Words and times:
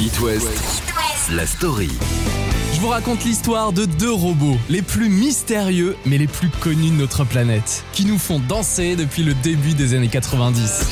It 0.00 0.18
West, 0.20 0.82
la 1.34 1.46
story. 1.46 1.90
Je 2.74 2.80
vous 2.80 2.88
raconte 2.88 3.24
l'histoire 3.24 3.74
de 3.74 3.84
deux 3.84 4.10
robots, 4.10 4.56
les 4.70 4.80
plus 4.80 5.10
mystérieux 5.10 5.96
mais 6.06 6.16
les 6.16 6.26
plus 6.26 6.48
connus 6.48 6.90
de 6.90 6.96
notre 6.96 7.24
planète, 7.24 7.84
qui 7.92 8.06
nous 8.06 8.18
font 8.18 8.40
danser 8.40 8.96
depuis 8.96 9.22
le 9.22 9.34
début 9.34 9.74
des 9.74 9.92
années 9.92 10.08
90. 10.08 10.86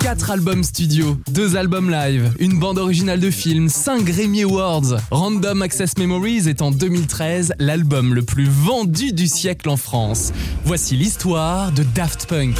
Quatre 0.00 0.30
albums 0.30 0.64
studio, 0.64 1.18
deux 1.30 1.56
albums 1.56 1.90
live, 1.90 2.32
une 2.38 2.58
bande 2.58 2.78
originale 2.78 3.20
de 3.20 3.30
film, 3.30 3.68
5 3.68 4.02
Grammy 4.02 4.44
Awards. 4.44 4.96
Random 5.10 5.60
Access 5.60 5.98
Memories 5.98 6.48
est 6.48 6.62
en 6.62 6.70
2013 6.70 7.54
l'album 7.58 8.14
le 8.14 8.22
plus 8.22 8.48
vendu 8.48 9.12
du 9.12 9.26
siècle 9.26 9.68
en 9.68 9.76
France. 9.76 10.32
Voici 10.64 10.96
l'histoire 10.96 11.70
de 11.72 11.82
Daft 11.82 12.26
Punk. 12.26 12.56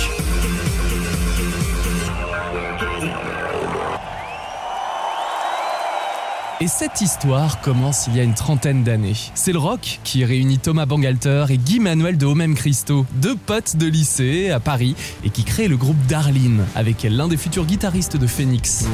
Et 6.59 6.69
cette 6.69 7.03
histoire 7.03 7.61
commence 7.61 8.07
il 8.07 8.17
y 8.17 8.21
a 8.21 8.23
une 8.23 8.33
trentaine 8.33 8.83
d'années. 8.83 9.13
C'est 9.35 9.53
le 9.53 9.59
rock 9.59 10.01
qui 10.05 10.25
réunit 10.25 10.59
Thomas 10.59 10.87
Bangalter 10.87 11.45
et 11.51 11.59
Guy 11.59 11.81
Manuel 11.81 12.17
de 12.17 12.25
Homem 12.25 12.55
Christo, 12.55 13.05
deux 13.17 13.37
potes 13.37 13.77
de 13.77 13.87
lycée 13.87 14.51
à 14.51 14.59
Paris, 14.59 14.97
et 15.23 15.29
qui 15.29 15.45
crée 15.45 15.69
le 15.69 15.77
groupe 15.77 15.99
Darlene, 16.09 16.65
avec 16.75 17.03
l'un 17.03 17.29
des 17.29 17.37
futurs 17.37 17.67
guitaristes 17.67 18.17
de 18.17 18.27
Phoenix. 18.27 18.87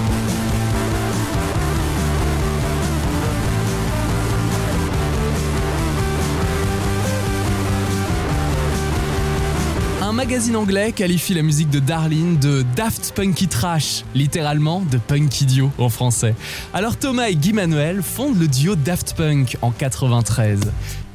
Magazine 10.22 10.54
anglais 10.54 10.92
qualifie 10.92 11.34
la 11.34 11.42
musique 11.42 11.68
de 11.68 11.80
Darlene 11.80 12.38
de 12.38 12.64
Daft 12.76 13.12
Punky 13.16 13.48
Trash, 13.48 14.04
littéralement 14.14 14.80
de 14.88 14.96
punk 14.96 15.40
idiot 15.40 15.72
en 15.78 15.88
français. 15.88 16.36
Alors 16.72 16.96
Thomas 16.96 17.28
et 17.28 17.34
Guy 17.34 17.52
Manuel 17.52 18.04
fondent 18.04 18.38
le 18.38 18.46
duo 18.46 18.76
Daft 18.76 19.14
Punk 19.16 19.56
en 19.62 19.72
93. 19.72 20.60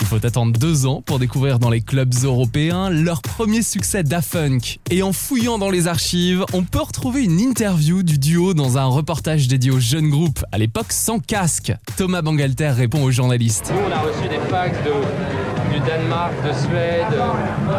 Il 0.01 0.05
faut 0.07 0.25
attendre 0.25 0.59
deux 0.59 0.85
ans 0.85 1.01
pour 1.05 1.19
découvrir 1.19 1.57
dans 1.57 1.69
les 1.69 1.79
clubs 1.79 2.13
européens 2.21 2.89
leur 2.89 3.21
premier 3.21 3.61
succès 3.61 4.03
Daft 4.03 4.33
Punk. 4.33 4.79
Et 4.91 5.01
en 5.03 5.13
fouillant 5.13 5.57
dans 5.57 5.69
les 5.69 5.87
archives, 5.87 6.43
on 6.51 6.63
peut 6.63 6.81
retrouver 6.81 7.23
une 7.23 7.39
interview 7.39 8.03
du 8.03 8.17
duo 8.17 8.53
dans 8.53 8.77
un 8.77 8.87
reportage 8.87 9.47
dédié 9.47 9.71
au 9.71 9.79
jeune 9.79 10.09
groupe, 10.09 10.43
à 10.51 10.57
l'époque 10.57 10.91
sans 10.91 11.19
casque. 11.19 11.71
Thomas 11.95 12.21
Bangalter 12.21 12.71
répond 12.71 13.03
aux 13.03 13.11
journalistes. 13.11 13.71
Nous, 13.73 13.79
on 13.79 14.05
reçu 14.05 14.27
des 14.27 14.35
de, 14.35 15.36
du 15.71 15.79
Danemark, 15.79 16.33
de 16.47 16.53
Suède, 16.53 17.13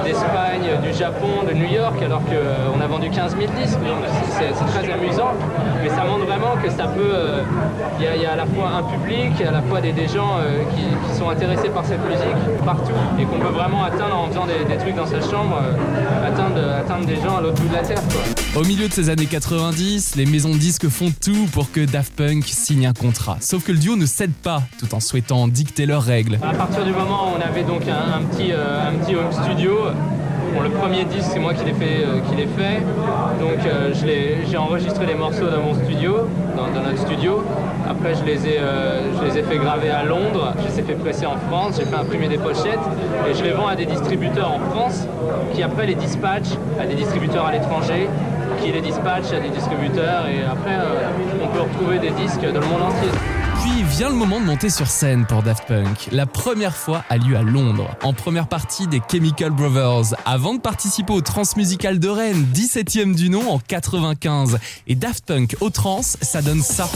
d'Espagne, 0.04 0.68
du 0.82 0.92
Japon, 0.92 1.44
de 1.48 1.54
New 1.54 1.68
York, 1.72 1.96
alors 2.04 2.22
qu'on 2.24 2.80
a 2.80 2.86
vendu 2.86 3.10
15 3.10 3.36
000 3.36 3.50
disques. 3.60 3.78
C'est 4.30 4.52
très 4.66 4.92
amusant, 4.92 5.32
mais 5.82 5.88
ça 5.88 6.04
montre 6.04 6.26
vraiment 6.26 6.54
que 6.62 6.70
ça 6.70 6.84
peut. 6.88 7.00
euh, 7.12 7.42
Il 8.00 8.04
y, 8.22 8.26
a- 8.26 8.32
à 8.32 8.36
la 8.36 8.46
fois 8.46 8.68
un 8.78 8.82
public, 8.82 9.40
à 9.46 9.50
la 9.50 9.62
fois 9.62 9.80
des, 9.80 9.92
gens 10.06 10.38
euh, 10.38 10.62
qui, 10.74 11.16
sont 11.18 11.28
intéressés 11.30 11.68
par 11.68 11.84
cette 11.84 12.04
musique 12.08 12.64
partout, 12.64 12.92
et 13.18 13.24
qu'on 13.24 13.38
peut 13.38 13.52
vraiment 13.52 13.82
atteindre 13.84 14.16
en 14.16 14.26
faisant 14.28 14.46
des, 14.46 14.76
trucs 14.76 14.94
dans 14.94 15.06
sa 15.06 15.20
chambre, 15.20 15.60
euh, 15.62 16.28
atteindre, 16.28 17.06
des 17.06 17.16
gens 17.16 17.38
à 17.38 17.40
l'autre 17.40 17.60
bout 17.60 17.68
de 17.68 17.74
la 17.74 17.82
terre. 17.82 18.47
Au 18.56 18.64
milieu 18.64 18.88
de 18.88 18.92
ces 18.92 19.10
années 19.10 19.26
90, 19.26 20.16
les 20.16 20.24
maisons 20.24 20.52
de 20.52 20.58
disques 20.58 20.88
font 20.88 21.12
tout 21.22 21.46
pour 21.52 21.70
que 21.70 21.84
Daft 21.84 22.14
Punk 22.14 22.44
signe 22.44 22.86
un 22.86 22.94
contrat. 22.94 23.36
Sauf 23.40 23.62
que 23.64 23.72
le 23.72 23.78
duo 23.78 23.94
ne 23.94 24.06
cède 24.06 24.32
pas, 24.32 24.62
tout 24.80 24.94
en 24.94 25.00
souhaitant 25.00 25.48
dicter 25.48 25.84
leurs 25.84 26.02
règles. 26.02 26.38
À 26.42 26.54
partir 26.54 26.84
du 26.84 26.92
moment 26.92 27.28
où 27.28 27.36
on 27.38 27.46
avait 27.46 27.62
donc 27.62 27.82
un, 27.82 28.22
petit, 28.22 28.50
euh, 28.50 28.88
un 28.88 28.94
petit 28.94 29.14
home 29.14 29.30
studio, 29.30 29.76
le 30.62 30.70
premier 30.70 31.04
disque 31.04 31.28
c'est 31.30 31.38
moi 31.38 31.52
qui 31.52 31.64
l'ai 31.66 31.74
fait, 31.74 32.04
euh, 32.04 32.20
fait. 32.56 32.80
donc 33.38 33.66
euh, 33.66 33.92
j'ai 34.50 34.56
enregistré 34.56 35.06
les 35.06 35.14
morceaux 35.14 35.50
dans 35.50 35.62
mon 35.62 35.74
studio, 35.74 36.26
dans, 36.56 36.68
notre 36.82 36.98
studio. 36.98 37.44
Après 37.88 38.14
je 38.14 38.24
les, 38.24 38.46
ai, 38.46 38.60
je 39.18 39.24
les 39.24 39.38
ai 39.38 39.42
fait 39.42 39.58
graver 39.58 39.90
à 39.90 40.04
Londres, 40.04 40.54
je 40.58 40.72
les 40.72 40.80
ai 40.80 40.82
fait 40.82 40.94
presser 40.94 41.26
en 41.26 41.36
France, 41.48 41.76
j'ai 41.78 41.84
fait 41.84 41.96
imprimer 41.96 42.28
des 42.28 42.38
pochettes 42.38 42.78
et 43.30 43.34
je 43.34 43.44
les 43.44 43.52
vends 43.52 43.68
à 43.68 43.76
des 43.76 43.86
distributeurs 43.86 44.50
en 44.50 44.60
France 44.70 45.06
qui 45.54 45.62
après 45.62 45.86
les 45.86 45.94
dispatchent 45.94 46.56
à 46.80 46.86
des 46.86 46.94
distributeurs 46.94 47.46
à 47.46 47.52
l'étranger 47.52 48.08
qui 48.62 48.72
les 48.72 48.80
dispatchent 48.80 49.32
à 49.32 49.40
des 49.40 49.50
distributeurs 49.50 50.26
et 50.28 50.42
après 50.42 50.76
euh, 50.76 51.08
on 51.42 51.48
peut 51.48 51.60
retrouver 51.60 51.98
des 51.98 52.10
disques 52.10 52.40
dans 52.40 52.60
le 52.60 52.66
monde 52.66 52.82
entier. 52.82 53.08
Puis 53.60 53.82
vient 53.82 54.08
le 54.08 54.14
moment 54.14 54.40
de 54.40 54.44
monter 54.44 54.70
sur 54.70 54.86
scène 54.86 55.26
pour 55.26 55.42
Daft 55.42 55.66
Punk. 55.66 56.08
La 56.12 56.26
première 56.26 56.76
fois 56.76 57.04
a 57.10 57.16
lieu 57.16 57.36
à 57.36 57.42
Londres, 57.42 57.90
en 58.02 58.12
première 58.12 58.46
partie 58.46 58.86
des 58.86 59.02
Chemical 59.10 59.50
Brothers, 59.50 60.16
avant 60.24 60.54
de 60.54 60.60
participer 60.60 61.12
au 61.12 61.20
Transmusical 61.20 61.98
de 61.98 62.08
Rennes, 62.08 62.46
17ème 62.54 63.14
du 63.14 63.30
nom 63.30 63.50
en 63.50 63.58
95. 63.58 64.58
Et 64.86 64.94
Daft 64.94 65.26
Punk 65.26 65.56
au 65.60 65.70
trans, 65.70 66.02
ça 66.02 66.40
donne 66.42 66.62
ça. 66.62 66.88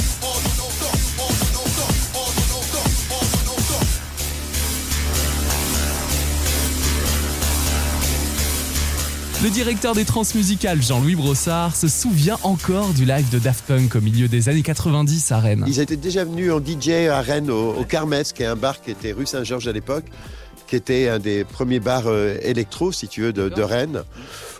Le 9.43 9.51
directeur 9.51 9.97
des 9.97 10.05
transmusicales, 10.05 10.81
Jean-Louis 10.81 11.17
Brossard, 11.17 11.75
se 11.75 11.89
souvient 11.89 12.39
encore 12.45 12.91
du 12.91 13.05
live 13.05 13.29
de 13.31 13.41
Daft 13.41 13.65
Punk 13.67 13.97
au 13.97 14.01
milieu 14.01 14.29
des 14.29 14.49
années 14.49 14.63
90 14.63 15.33
à 15.33 15.41
Rennes. 15.41 15.65
Ils 15.67 15.81
étaient 15.81 15.97
déjà 15.97 16.25
venus 16.25 16.53
en 16.53 16.61
DJ 16.61 17.09
à 17.11 17.21
Rennes, 17.21 17.51
au, 17.51 17.73
au 17.73 17.83
Carmès, 17.83 18.33
qui 18.33 18.45
est 18.45 18.47
un 18.47 18.55
bar 18.55 18.81
qui 18.81 18.93
était 18.93 19.11
rue 19.11 19.27
Saint-Georges 19.27 19.67
à 19.67 19.73
l'époque, 19.73 20.05
qui 20.69 20.77
était 20.77 21.09
un 21.09 21.19
des 21.19 21.43
premiers 21.43 21.81
bars 21.81 22.07
euh, 22.07 22.37
électro, 22.43 22.93
si 22.93 23.09
tu 23.09 23.23
veux, 23.23 23.33
de, 23.33 23.49
de 23.49 23.63
Rennes, 23.63 24.05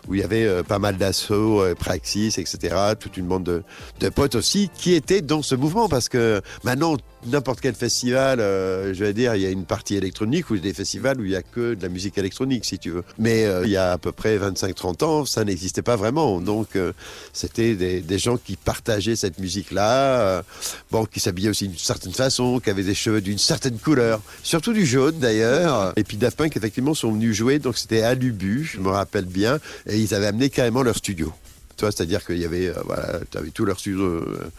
où 0.09 0.15
il 0.15 0.19
y 0.19 0.23
avait 0.23 0.45
euh, 0.45 0.63
pas 0.63 0.79
mal 0.79 0.97
d'assauts, 0.97 1.61
euh, 1.61 1.75
Praxis, 1.75 2.37
etc., 2.37 2.75
toute 2.99 3.15
une 3.15 3.27
bande 3.27 3.45
de, 3.45 3.63
de 4.01 4.09
potes 4.09 4.35
aussi, 4.35 4.69
qui 4.77 4.95
étaient 4.95 5.21
dans 5.21 5.41
ce 5.41 5.55
mouvement, 5.55 5.87
parce 5.87 6.09
que 6.09 6.41
maintenant, 6.65 6.97
n'importe 7.27 7.61
quel 7.61 7.75
festival, 7.75 8.39
euh, 8.39 8.93
je 8.93 9.03
vais 9.03 9.13
dire, 9.13 9.35
il 9.35 9.41
y 9.41 9.45
a 9.45 9.49
une 9.49 9.65
partie 9.65 9.95
électronique 9.95 10.49
ou 10.49 10.57
des 10.57 10.73
festivals 10.73 11.19
où 11.19 11.25
il 11.25 11.31
y 11.31 11.35
a 11.35 11.41
que 11.41 11.73
de 11.73 11.81
la 11.81 11.89
musique 11.89 12.17
électronique, 12.17 12.65
si 12.65 12.79
tu 12.79 12.91
veux. 12.91 13.03
Mais 13.17 13.45
euh, 13.45 13.63
il 13.65 13.71
y 13.71 13.77
a 13.77 13.93
à 13.93 13.97
peu 13.97 14.11
près 14.11 14.37
25-30 14.37 15.03
ans, 15.03 15.25
ça 15.25 15.43
n'existait 15.43 15.81
pas 15.81 15.95
vraiment. 15.95 16.41
Donc, 16.41 16.75
euh, 16.75 16.93
c'était 17.33 17.75
des, 17.75 18.01
des 18.01 18.17
gens 18.17 18.37
qui 18.37 18.55
partageaient 18.55 19.15
cette 19.15 19.39
musique-là, 19.39 20.43
bon, 20.91 21.05
qui 21.05 21.19
s'habillaient 21.19 21.49
aussi 21.49 21.67
d'une 21.67 21.77
certaine 21.77 22.13
façon, 22.13 22.59
qui 22.59 22.69
avaient 22.69 22.83
des 22.83 22.95
cheveux 22.95 23.21
d'une 23.21 23.37
certaine 23.37 23.77
couleur, 23.77 24.21
surtout 24.43 24.73
du 24.73 24.85
jaune 24.85 25.17
d'ailleurs. 25.19 25.93
Et 25.95 26.03
puis 26.03 26.17
Daft 26.17 26.37
Punk, 26.37 26.55
effectivement, 26.57 26.93
sont 26.93 27.11
venus 27.11 27.35
jouer, 27.35 27.59
donc 27.59 27.77
c'était 27.77 28.01
à 28.01 28.15
Lubu, 28.15 28.63
je 28.63 28.79
me 28.79 28.89
rappelle 28.89 29.25
bien, 29.25 29.59
et 29.87 29.97
ils 29.97 30.13
avaient 30.13 30.27
amené 30.27 30.49
carrément 30.49 30.83
leur 30.83 30.95
studio. 30.95 31.33
Toi, 31.77 31.91
c'est-à-dire 31.91 32.25
qu'il 32.25 32.37
y 32.37 32.45
avait, 32.45 32.67
euh, 32.67 32.73
voilà, 32.85 33.19
tu 33.29 33.37
avais 33.37 33.49
tout 33.49 33.65
leur 33.65 33.79
studio 33.79 34.01
euh, 34.01 34.51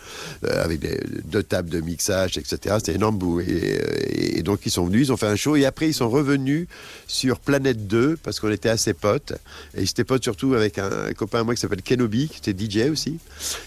euh, 0.45 0.65
avec 0.65 0.81
deux 1.29 1.43
tables 1.43 1.71
de 1.71 1.81
mixage, 1.81 2.39
etc. 2.39 2.77
C'était 2.79 2.95
énorme 2.95 3.19
bout. 3.19 3.41
Et, 3.41 3.79
euh, 3.81 4.37
et 4.37 4.43
donc, 4.43 4.61
ils 4.67 4.71
sont 4.71 4.87
venus, 4.87 5.09
ils 5.09 5.13
ont 5.13 5.17
fait 5.17 5.27
un 5.27 5.37
show. 5.37 5.57
Et 5.57 5.65
après, 5.65 5.89
ils 5.89 5.95
sont 5.95 6.09
revenus 6.09 6.67
sur 7.07 7.39
Planète 7.39 7.87
2 7.87 8.17
parce 8.23 8.41
qu'on 8.41 8.51
était 8.51 8.69
assez 8.69 8.95
potes. 8.95 9.33
Et 9.77 9.83
ils 9.83 9.91
étaient 9.91 10.05
potes 10.05 10.23
surtout 10.23 10.55
avec 10.55 10.79
un, 10.79 11.13
copain 11.17 11.41
à 11.41 11.45
moi 11.45 11.55
qui 11.55 11.61
s'appelle 11.61 11.83
Kenobi, 11.83 12.29
qui 12.29 12.51
était 12.51 12.65
DJ 12.65 12.91
aussi. 12.91 13.19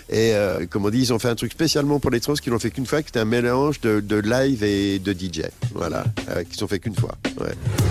Et 0.10 0.34
euh, 0.34 0.66
comme 0.70 0.86
on 0.86 0.90
dit, 0.90 1.00
ils 1.00 1.14
ont 1.14 1.20
fait 1.20 1.30
un 1.30 1.36
truc 1.36 1.52
spécialement 1.52 2.00
pour 2.00 2.12
les 2.12 2.20
trans 2.20 2.34
qu'ils 2.34 2.52
l'ont 2.52 2.60
fait 2.60 2.72
qu'une 2.72 2.86
fois, 2.86 3.02
qui 3.02 3.10
était 3.10 3.20
un 3.20 3.26
mélange 3.26 3.80
de, 3.82 4.16
live 4.16 4.64
et 4.64 5.00
de 5.00 5.14
DJ. 5.14 5.44
Voilà, 5.74 6.06
euh, 6.30 6.44
qu'ils 6.44 6.64
ont 6.64 6.68
fait 6.68 6.80
qu'une 6.80 6.96
fois. 6.96 7.18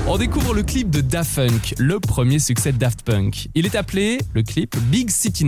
On 0.07 0.19
découvre 0.19 0.55
le 0.55 0.63
clip 0.63 0.91
de 0.91 1.01
Daft 1.01 1.37
Punk, 1.37 1.75
le 1.79 2.01
premier 2.01 2.39
succès 2.39 2.73
de 2.73 2.79
Daft 2.79 3.03
Punk. 3.03 3.49
Il 3.55 3.67
est 3.67 3.75
appelé, 3.75 4.19
le 4.35 4.43
clip, 4.43 4.77
Big 4.91 5.11
City 5.11 5.45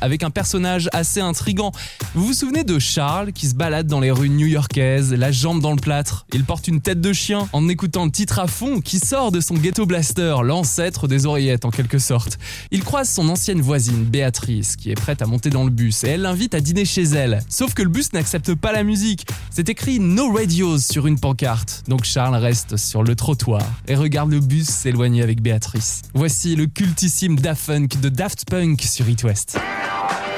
Avec 0.00 0.22
un 0.22 0.30
personnage 0.30 0.88
assez 0.92 1.20
intrigant. 1.20 1.72
Vous 2.14 2.26
vous 2.26 2.34
souvenez 2.34 2.62
de 2.62 2.78
Charles 2.78 3.32
qui 3.32 3.48
se 3.48 3.54
balade 3.54 3.86
dans 3.86 4.00
les 4.00 4.10
rues 4.10 4.28
new-yorkaises, 4.28 5.12
la 5.12 5.32
jambe 5.32 5.60
dans 5.60 5.72
le 5.72 5.80
plâtre 5.80 6.26
Il 6.32 6.44
porte 6.44 6.68
une 6.68 6.80
tête 6.80 7.00
de 7.00 7.12
chien 7.12 7.48
en 7.52 7.68
écoutant 7.68 8.04
le 8.04 8.10
titre 8.10 8.38
à 8.38 8.46
fond 8.46 8.80
qui 8.80 8.98
sort 8.98 9.32
de 9.32 9.40
son 9.40 9.54
ghetto 9.54 9.86
blaster, 9.86 10.36
l'ancêtre 10.44 11.08
des 11.08 11.26
oreillettes 11.26 11.64
en 11.64 11.70
quelque 11.70 11.98
sorte. 11.98 12.38
Il 12.70 12.84
croise 12.84 13.10
son 13.10 13.28
ancienne 13.28 13.60
voisine, 13.60 14.04
Béatrice, 14.04 14.76
qui 14.76 14.90
est 14.90 14.94
prête 14.94 15.22
à 15.22 15.26
monter 15.26 15.50
dans 15.50 15.64
le 15.64 15.70
bus 15.70 16.04
et 16.04 16.08
elle 16.10 16.22
l'invite 16.22 16.54
à 16.54 16.60
dîner 16.60 16.84
chez 16.84 17.02
elle. 17.02 17.42
Sauf 17.48 17.74
que 17.74 17.82
le 17.82 17.88
bus 17.88 18.12
n'accepte 18.12 18.54
pas 18.54 18.72
la 18.72 18.84
musique. 18.84 19.26
C'est 19.50 19.68
écrit 19.68 19.98
No 19.98 20.32
Radios 20.32 20.78
sur 20.78 21.06
une 21.06 21.18
pancarte. 21.18 21.82
Donc 21.88 22.04
Charles 22.04 22.36
reste 22.36 22.76
sur 22.76 23.02
le 23.02 23.16
trottoir 23.16 23.62
et 23.88 23.96
regarde 23.96 24.30
le 24.30 24.40
bus 24.40 24.68
s'éloigner 24.68 25.22
avec 25.22 25.42
Béatrice. 25.42 26.02
Voici 26.14 26.54
le 26.54 26.66
cultissime 26.66 27.36
Daft 27.36 27.66
Punk 27.66 28.00
de 28.00 28.08
Daft 28.08 28.44
Punk 28.48 28.82
sur 28.82 29.08
It 29.08 29.24
West. 29.24 29.39
podcast. 29.46 30.29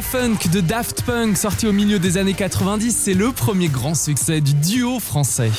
Funk 0.00 0.50
de 0.52 0.60
Daft 0.60 1.02
Punk, 1.02 1.36
sorti 1.36 1.66
au 1.66 1.72
milieu 1.72 1.98
des 1.98 2.16
années 2.16 2.34
90, 2.34 2.96
c'est 2.96 3.14
le 3.14 3.32
premier 3.32 3.68
grand 3.68 3.94
succès 3.94 4.40
du 4.40 4.54
duo 4.54 4.98
français. 4.98 5.50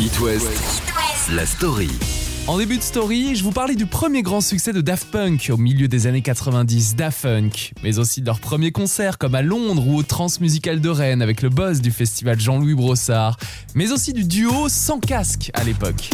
It 0.00 0.20
West, 0.20 0.82
la 1.32 1.44
story. 1.44 1.90
En 2.50 2.58
début 2.58 2.78
de 2.78 2.82
story, 2.82 3.36
je 3.36 3.44
vous 3.44 3.52
parlais 3.52 3.76
du 3.76 3.86
premier 3.86 4.22
grand 4.22 4.40
succès 4.40 4.72
de 4.72 4.80
Daft 4.80 5.12
Punk 5.12 5.50
au 5.52 5.56
milieu 5.56 5.86
des 5.86 6.08
années 6.08 6.20
90, 6.20 6.96
Daft 6.96 7.22
Punk, 7.22 7.72
mais 7.84 8.00
aussi 8.00 8.22
de 8.22 8.26
leur 8.26 8.40
premier 8.40 8.72
concert 8.72 9.18
comme 9.18 9.36
à 9.36 9.42
Londres 9.42 9.86
ou 9.86 9.94
au 9.94 10.02
Transmusical 10.02 10.80
de 10.80 10.88
Rennes 10.88 11.22
avec 11.22 11.42
le 11.42 11.48
boss 11.48 11.80
du 11.80 11.92
festival 11.92 12.40
Jean-Louis 12.40 12.74
Brossard, 12.74 13.36
mais 13.76 13.92
aussi 13.92 14.12
du 14.12 14.24
duo 14.24 14.68
sans 14.68 14.98
casque 14.98 15.52
à 15.54 15.62
l'époque. 15.62 16.10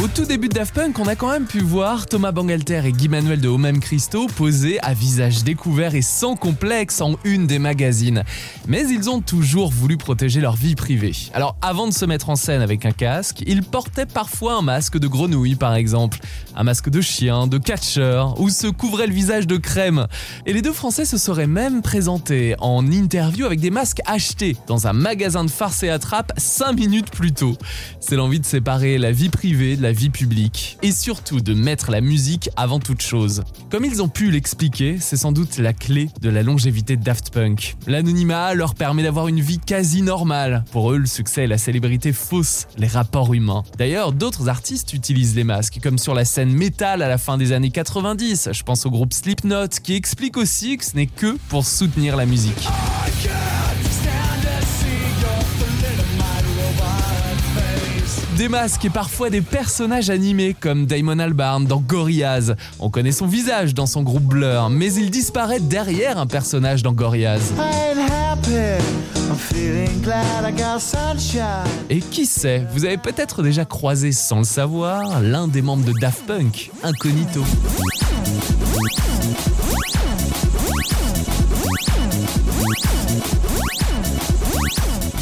Au 0.00 0.06
tout 0.06 0.24
début 0.24 0.48
de 0.48 0.54
Daft 0.54 0.72
Punk, 0.72 1.00
on 1.00 1.08
a 1.08 1.16
quand 1.16 1.32
même 1.32 1.46
pu 1.46 1.58
voir 1.58 2.06
Thomas 2.06 2.30
Bangalter 2.30 2.82
et 2.84 2.92
Guy 2.92 3.08
Manuel 3.08 3.40
de 3.40 3.48
Homem 3.48 3.80
Christo 3.80 4.28
poser 4.28 4.80
à 4.82 4.94
visage 4.94 5.42
découvert 5.42 5.96
et 5.96 6.02
sans 6.02 6.36
complexe 6.36 7.00
en 7.00 7.16
une 7.24 7.48
des 7.48 7.58
magazines. 7.58 8.22
Mais 8.68 8.88
ils 8.88 9.10
ont 9.10 9.20
toujours 9.20 9.72
voulu 9.72 9.96
protéger 9.96 10.40
leur 10.40 10.54
vie 10.54 10.76
privée. 10.76 11.12
Alors 11.34 11.56
avant 11.60 11.88
de 11.88 11.92
se 11.92 12.04
mettre 12.04 12.30
en 12.30 12.36
scène 12.36 12.62
avec 12.62 12.86
un 12.86 12.92
casque, 12.92 13.42
ils 13.48 13.64
portaient 13.64 14.06
parfois 14.06 14.54
un 14.54 14.62
masque 14.62 14.96
de 14.96 15.08
grenouille 15.08 15.56
par 15.56 15.71
exemple, 15.74 16.18
un 16.56 16.64
masque 16.64 16.90
de 16.90 17.00
chien, 17.00 17.46
de 17.46 17.58
catcheur, 17.58 18.40
ou 18.40 18.48
se 18.48 18.66
couvraient 18.66 19.06
le 19.06 19.14
visage 19.14 19.46
de 19.46 19.56
crème. 19.56 20.06
Et 20.46 20.52
les 20.52 20.62
deux 20.62 20.72
Français 20.72 21.04
se 21.04 21.18
seraient 21.18 21.46
même 21.46 21.82
présentés 21.82 22.54
en 22.58 22.90
interview 22.90 23.46
avec 23.46 23.60
des 23.60 23.70
masques 23.70 24.00
achetés 24.06 24.56
dans 24.66 24.86
un 24.86 24.92
magasin 24.92 25.44
de 25.44 25.50
farce 25.50 25.82
et 25.82 25.90
attrape 25.90 26.32
5 26.36 26.72
minutes 26.72 27.10
plus 27.10 27.32
tôt. 27.32 27.56
C'est 28.00 28.16
l'envie 28.16 28.40
de 28.40 28.46
séparer 28.46 28.98
la 28.98 29.12
vie 29.12 29.28
privée 29.28 29.76
de 29.76 29.82
la 29.82 29.92
vie 29.92 30.10
publique, 30.10 30.78
et 30.82 30.92
surtout 30.92 31.40
de 31.40 31.54
mettre 31.54 31.90
la 31.90 32.00
musique 32.00 32.50
avant 32.56 32.78
toute 32.78 33.02
chose. 33.02 33.42
Comme 33.70 33.84
ils 33.84 34.02
ont 34.02 34.08
pu 34.08 34.30
l'expliquer, 34.30 34.98
c'est 35.00 35.16
sans 35.16 35.32
doute 35.32 35.58
la 35.58 35.72
clé 35.72 36.08
de 36.20 36.28
la 36.28 36.42
longévité 36.42 36.96
de 36.96 37.02
Daft 37.02 37.30
Punk. 37.30 37.76
L'anonymat 37.86 38.54
leur 38.54 38.74
permet 38.74 39.02
d'avoir 39.02 39.28
une 39.28 39.40
vie 39.40 39.58
quasi 39.58 40.02
normale. 40.02 40.64
Pour 40.72 40.92
eux, 40.92 40.98
le 40.98 41.06
succès 41.06 41.44
et 41.44 41.46
la 41.46 41.58
célébrité 41.58 42.12
faussent 42.12 42.66
les 42.76 42.86
rapports 42.86 43.34
humains. 43.34 43.62
D'ailleurs, 43.78 44.12
d'autres 44.12 44.48
artistes 44.48 44.92
utilisent 44.92 45.34
les 45.34 45.44
comme 45.82 45.98
sur 45.98 46.14
la 46.14 46.24
scène 46.24 46.52
métal 46.52 47.02
à 47.02 47.08
la 47.08 47.18
fin 47.18 47.36
des 47.36 47.52
années 47.52 47.70
90. 47.70 48.50
Je 48.52 48.62
pense 48.62 48.86
au 48.86 48.90
groupe 48.90 49.12
Slipknot, 49.12 49.68
qui 49.82 49.94
explique 49.94 50.36
aussi 50.36 50.76
que 50.76 50.84
ce 50.84 50.96
n'est 50.96 51.06
que 51.06 51.36
pour 51.48 51.66
soutenir 51.66 52.16
la 52.16 52.26
musique. 52.26 52.68
Des 58.36 58.48
masques 58.48 58.86
et 58.86 58.90
parfois 58.90 59.28
des 59.28 59.42
personnages 59.42 60.08
animés 60.08 60.56
comme 60.58 60.86
Damon 60.86 61.18
Albarn 61.18 61.66
dans 61.66 61.80
Gorillaz. 61.80 62.54
On 62.80 62.88
connaît 62.88 63.12
son 63.12 63.26
visage 63.26 63.74
dans 63.74 63.84
son 63.84 64.02
groupe 64.02 64.22
Blur, 64.22 64.70
mais 64.70 64.92
il 64.94 65.10
disparaît 65.10 65.60
derrière 65.60 66.18
un 66.18 66.26
personnage 66.26 66.82
dans 66.82 66.92
Gorillaz. 66.92 67.52
Et 71.90 72.00
qui 72.00 72.24
sait, 72.24 72.66
vous 72.72 72.86
avez 72.86 72.96
peut-être 72.96 73.42
déjà 73.42 73.66
croisé 73.66 74.12
sans 74.12 74.38
le 74.38 74.44
savoir 74.44 75.20
l'un 75.20 75.46
des 75.46 75.60
membres 75.60 75.84
de 75.84 75.92
Daft 76.00 76.24
Punk, 76.26 76.70
Incognito. 76.82 77.44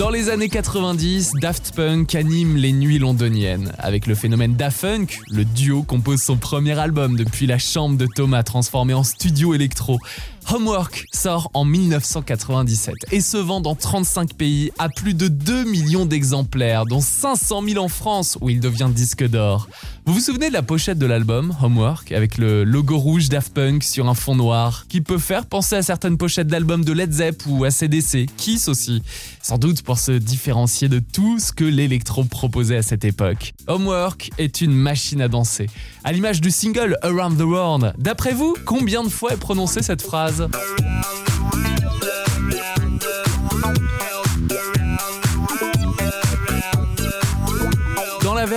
Dans 0.00 0.08
les 0.08 0.30
années 0.30 0.48
90, 0.48 1.32
Daft 1.42 1.74
Punk 1.76 2.14
anime 2.14 2.56
les 2.56 2.72
nuits 2.72 2.98
londoniennes. 2.98 3.74
Avec 3.78 4.06
le 4.06 4.14
phénomène 4.14 4.54
Daft 4.54 4.78
Funk, 4.78 5.06
le 5.30 5.44
duo 5.44 5.82
compose 5.82 6.22
son 6.22 6.38
premier 6.38 6.78
album 6.78 7.16
depuis 7.16 7.46
la 7.46 7.58
chambre 7.58 7.98
de 7.98 8.06
Thomas 8.06 8.42
transformé 8.42 8.94
en 8.94 9.04
studio 9.04 9.52
électro. 9.52 9.98
Homework 10.48 11.06
sort 11.12 11.50
en 11.54 11.64
1997 11.64 12.94
et 13.12 13.20
se 13.20 13.36
vend 13.36 13.60
dans 13.60 13.74
35 13.74 14.34
pays 14.34 14.72
à 14.78 14.88
plus 14.88 15.14
de 15.14 15.28
2 15.28 15.64
millions 15.64 16.06
d'exemplaires, 16.06 16.86
dont 16.86 17.00
500 17.00 17.62
000 17.68 17.84
en 17.84 17.88
France 17.88 18.36
où 18.40 18.50
il 18.50 18.60
devient 18.60 18.88
disque 18.92 19.26
d'or. 19.28 19.68
Vous 20.06 20.14
vous 20.14 20.20
souvenez 20.20 20.48
de 20.48 20.52
la 20.52 20.62
pochette 20.62 20.98
de 20.98 21.06
l'album 21.06 21.54
Homework 21.62 22.10
avec 22.12 22.38
le 22.38 22.64
logo 22.64 22.98
rouge 22.98 23.28
Daft 23.28 23.52
Punk 23.52 23.84
sur 23.84 24.08
un 24.08 24.14
fond 24.14 24.34
noir 24.34 24.86
qui 24.88 25.00
peut 25.00 25.18
faire 25.18 25.46
penser 25.46 25.76
à 25.76 25.82
certaines 25.82 26.16
pochettes 26.16 26.48
d'albums 26.48 26.84
de 26.84 26.92
Led 26.92 27.12
Zepp 27.12 27.42
ou 27.46 27.64
à 27.64 27.70
CDC, 27.70 28.26
Kiss 28.36 28.68
aussi, 28.68 29.02
sans 29.42 29.58
doute 29.58 29.82
pour 29.82 29.98
se 29.98 30.12
différencier 30.12 30.88
de 30.88 30.98
tout 30.98 31.38
ce 31.38 31.52
que 31.52 31.64
l'électro 31.64 32.24
proposait 32.24 32.78
à 32.78 32.82
cette 32.82 33.04
époque. 33.04 33.52
Homework 33.68 34.30
est 34.38 34.60
une 34.62 34.72
machine 34.72 35.20
à 35.20 35.28
danser, 35.28 35.68
à 36.02 36.12
l'image 36.12 36.40
du 36.40 36.50
single 36.50 36.96
Around 37.02 37.38
the 37.38 37.42
World. 37.42 37.92
D'après 37.98 38.32
vous, 38.32 38.56
combien 38.64 39.04
de 39.04 39.08
fois 39.08 39.32
est 39.32 39.36
prononcée 39.36 39.82
cette 39.82 40.02
phrase? 40.02 40.29
casa. 40.30 40.48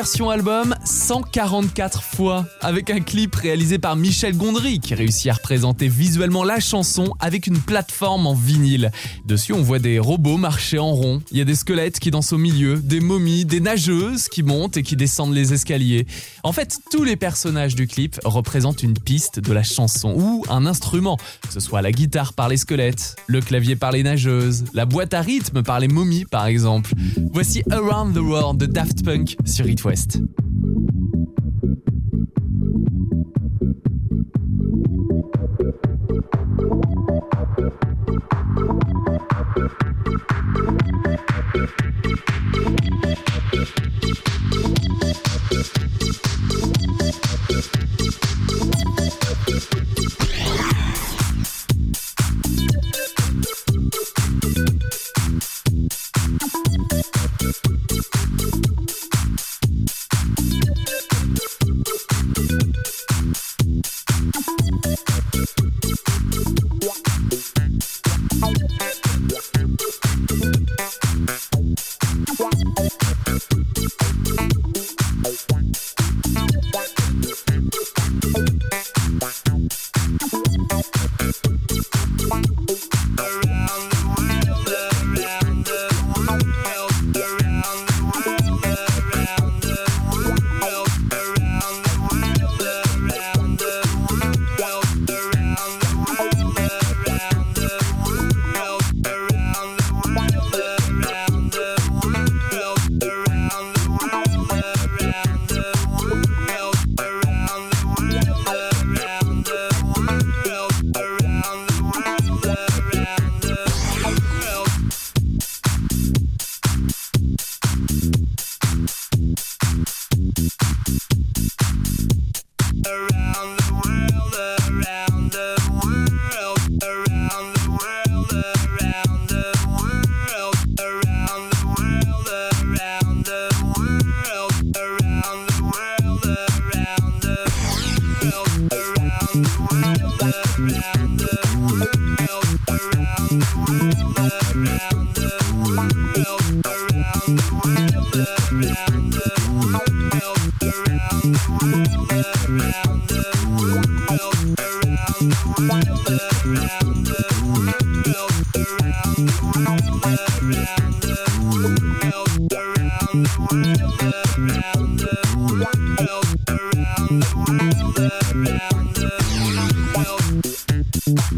Version 0.03 0.29
album 0.29 0.75
144 0.83 2.03
fois, 2.03 2.45
avec 2.60 2.89
un 2.89 3.00
clip 3.00 3.33
réalisé 3.36 3.79
par 3.79 3.95
Michel 3.95 4.36
Gondry 4.36 4.81
qui 4.81 4.95
réussit 4.95 5.31
à 5.31 5.36
représenter 5.36 5.88
visuellement 5.88 6.43
la 6.43 6.60
chanson 6.60 7.13
avec 7.22 7.48
une 7.48 7.57
plateforme 7.57 8.27
en 8.27 8.33
vinyle. 8.33 8.91
Dessus, 9.25 9.53
on 9.53 9.62
voit 9.62 9.79
des 9.79 10.00
robots 10.00 10.36
marcher 10.36 10.77
en 10.77 10.91
rond, 10.91 11.22
il 11.31 11.38
y 11.38 11.41
a 11.41 11.45
des 11.45 11.55
squelettes 11.55 12.00
qui 12.00 12.12
dansent 12.12 12.33
au 12.33 12.38
milieu, 12.38 12.81
des 12.83 13.00
momies, 13.00 13.45
des 13.45 13.62
nageuses 13.62 14.27
qui 14.27 14.43
montent 14.43 14.75
et 14.75 14.83
qui 14.83 14.98
descendent 14.98 15.33
les 15.33 15.53
escaliers. 15.53 16.05
En 16.43 16.51
fait, 16.51 16.79
tous 16.91 17.05
les 17.05 17.15
personnages 17.15 17.75
du 17.75 17.88
clip 17.88 18.19
représentent 18.25 18.83
une 18.83 19.00
piste 19.00 19.39
de 19.39 19.53
la 19.53 19.63
chanson 19.63 20.15
ou 20.17 20.43
un 20.50 20.65
instrument, 20.65 21.15
que 21.48 21.53
ce 21.53 21.62
soit 21.62 21.81
la 21.81 21.93
guitare 21.93 22.33
par 22.33 22.50
les 22.50 22.57
squelettes, 22.57 23.15
le 23.27 23.39
clavier 23.39 23.77
par 23.77 23.93
les 23.93 24.03
nageuses, 24.03 24.65
la 24.74 24.86
boîte 24.86 25.13
à 25.13 25.22
rythme 25.22 25.63
par 25.63 25.79
les 25.79 25.88
momies 25.88 26.25
par 26.25 26.45
exemple. 26.45 26.91
Voici 27.31 27.63
Around 27.72 28.15
the 28.15 28.22
World 28.22 28.60
de 28.60 28.65
Daft 28.65 29.05
Punk 29.05 29.38
sur 29.45 29.65
It 29.65 29.79
West. 29.93 30.17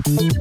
Around 0.06 0.36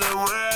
the 0.00 0.12
World 0.16 0.49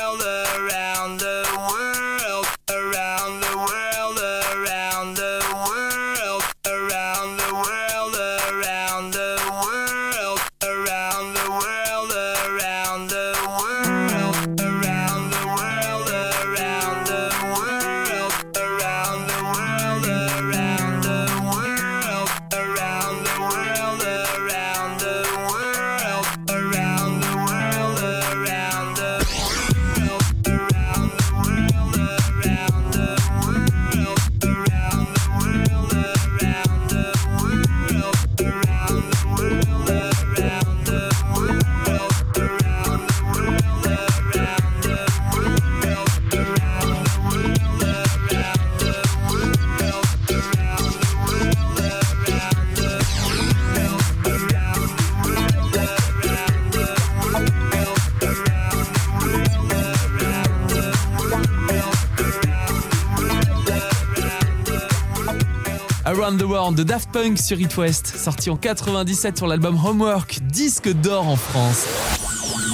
de 66.74 66.82
Daft 66.82 67.10
Punk 67.12 67.38
sur 67.38 67.60
It 67.60 67.76
West, 67.76 68.14
sorti 68.16 68.50
en 68.50 68.56
97 68.56 69.38
sur 69.38 69.46
l'album 69.46 69.78
Homework, 69.84 70.40
disque 70.42 70.88
d'or 70.88 71.26
en 71.28 71.36
France. 71.36 71.86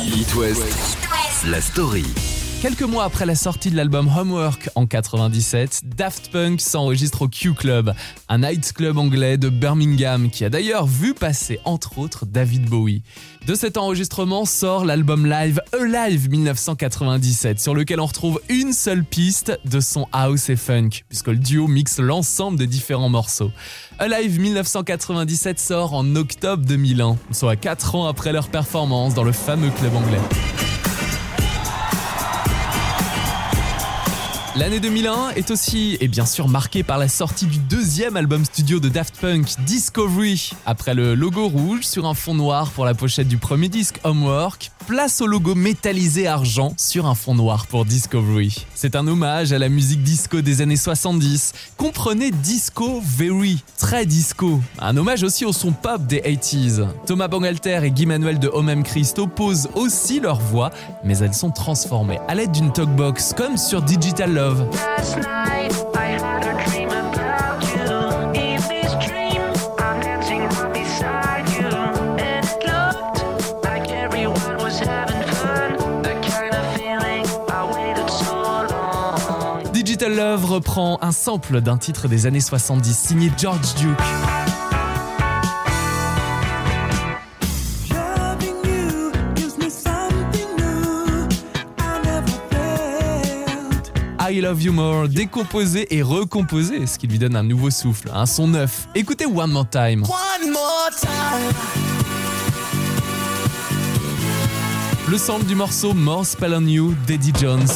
It 0.07 0.35
West, 0.35 0.65
la 1.45 1.61
story. 1.61 2.30
Quelques 2.61 2.83
mois 2.83 3.05
après 3.05 3.25
la 3.25 3.37
sortie 3.37 3.71
de 3.71 3.77
l'album 3.77 4.11
Homework 4.15 4.69
en 4.75 4.85
97, 4.85 5.81
Daft 5.97 6.31
Punk 6.31 6.61
s'enregistre 6.61 7.23
au 7.23 7.29
Q 7.29 7.55
Club, 7.55 7.95
un 8.29 8.39
nightclub 8.39 8.99
anglais 8.99 9.39
de 9.39 9.49
Birmingham 9.49 10.29
qui 10.29 10.45
a 10.45 10.51
d'ailleurs 10.51 10.87
vu 10.87 11.15
passer 11.15 11.59
entre 11.65 11.97
autres 11.97 12.27
David 12.27 12.69
Bowie. 12.69 13.03
De 13.47 13.55
cet 13.55 13.79
enregistrement 13.79 14.45
sort 14.45 14.85
l'album 14.85 15.25
live 15.25 15.63
Alive 15.73 16.29
1997 16.29 17.59
sur 17.59 17.75
lequel 17.75 17.99
on 17.99 18.05
retrouve 18.05 18.43
une 18.51 18.75
seule 18.75 19.05
piste 19.05 19.59
de 19.65 19.81
son 19.81 20.07
house 20.13 20.51
et 20.51 20.57
funk 20.57 20.91
puisque 21.09 21.29
le 21.29 21.39
duo 21.39 21.67
mixe 21.67 21.99
l'ensemble 21.99 22.59
des 22.59 22.67
différents 22.67 23.09
morceaux. 23.09 23.53
Alive 23.99 24.39
1997 24.39 25.59
sort 25.59 25.95
en 25.95 26.15
octobre 26.15 26.63
2001, 26.67 27.17
soit 27.33 27.57
4 27.57 27.95
ans 27.95 28.07
après 28.07 28.33
leur 28.33 28.49
performance 28.51 29.15
dans 29.15 29.25
le 29.25 29.33
fameux 29.33 29.71
club 29.71 29.97
anglais. 29.97 30.21
L'année 34.57 34.81
2001 34.81 35.31
est 35.37 35.53
aussi, 35.53 35.97
et 36.01 36.09
bien 36.09 36.27
sûr, 36.27 36.49
marquée 36.49 36.83
par 36.83 36.99
la 36.99 37.07
sortie 37.07 37.47
du 37.47 37.59
deuxième 37.59 38.17
album 38.17 38.45
studio 38.45 38.81
de 38.81 38.89
Daft 38.89 39.17
Punk, 39.21 39.47
Discovery. 39.65 40.51
Après 40.67 40.93
le 40.93 41.15
logo 41.15 41.47
rouge 41.47 41.85
sur 41.85 42.05
un 42.07 42.15
fond 42.15 42.35
noir 42.35 42.73
pour 42.73 42.85
la 42.85 42.95
pochette 42.95 43.29
du 43.29 43.37
premier 43.37 43.69
disque, 43.69 44.01
Homework, 44.03 44.73
place 44.89 45.21
au 45.21 45.29
logo 45.29 45.55
métallisé 45.55 46.27
argent 46.27 46.75
sur 46.77 47.07
un 47.07 47.15
fond 47.15 47.37
noir 47.37 47.69
pour 47.69 47.85
Discovery. 47.85 48.67
C'est 48.75 48.97
un 48.97 49.07
hommage 49.07 49.53
à 49.53 49.59
la 49.61 49.69
musique 49.69 50.03
disco 50.03 50.41
des 50.41 50.63
années 50.63 50.75
70. 50.75 51.53
Comprenez 51.77 52.33
Disco 52.33 53.01
Very, 53.05 53.63
très 53.79 54.05
disco. 54.05 54.61
Un 54.81 54.97
hommage 54.97 55.23
aussi 55.23 55.45
au 55.45 55.53
son 55.53 55.71
pop 55.71 56.05
des 56.09 56.21
80s. 56.23 56.89
Thomas 57.07 57.29
Bangalter 57.29 57.83
et 57.85 57.93
Guy 57.93 58.07
Manuel 58.07 58.41
de 58.41 58.49
Homem 58.49 58.83
Christo 58.83 59.29
posent 59.29 59.69
aussi 59.77 60.19
leur 60.19 60.41
voix, 60.41 60.71
mais 61.05 61.19
elles 61.19 61.35
sont 61.35 61.53
transformées 61.53 62.19
à 62.27 62.35
l'aide 62.35 62.51
d'une 62.51 62.73
talkbox, 62.73 63.35
comme 63.35 63.57
sur 63.57 63.83
Digital 63.83 64.40
Love. 64.41 64.67
Digital 79.73 80.15
Love 80.15 80.45
reprend 80.47 80.99
un 81.03 81.13
sample 81.13 81.61
d'un 81.61 81.77
titre 81.77 82.09
des 82.09 82.25
années 82.25 82.41
70 82.41 82.97
signé 82.97 83.31
George 83.37 83.75
Duke. 83.75 83.99
I 94.31 94.41
Love 94.41 94.63
You 94.63 94.73
More, 94.73 95.09
décomposé 95.09 95.93
et 95.97 96.03
recomposé, 96.03 96.87
ce 96.87 96.99
qui 96.99 97.09
lui 97.09 97.19
donne 97.19 97.35
un 97.35 97.43
nouveau 97.43 97.71
souffle, 97.71 98.11
un 98.15 98.27
son 98.27 98.47
neuf. 98.47 98.87
Écoutez 98.95 99.27
One 99.27 99.51
More 99.51 99.69
Time. 99.69 100.05
One 100.05 100.51
more 100.53 100.91
time. 101.01 101.53
Le 105.09 105.19
sample 105.19 105.47
du 105.47 105.57
morceau 105.57 105.95
More 105.95 106.25
Spell 106.25 106.55
on 106.55 106.67
You 106.67 106.95
d'Eddie 107.07 107.33
Jones. 107.41 107.67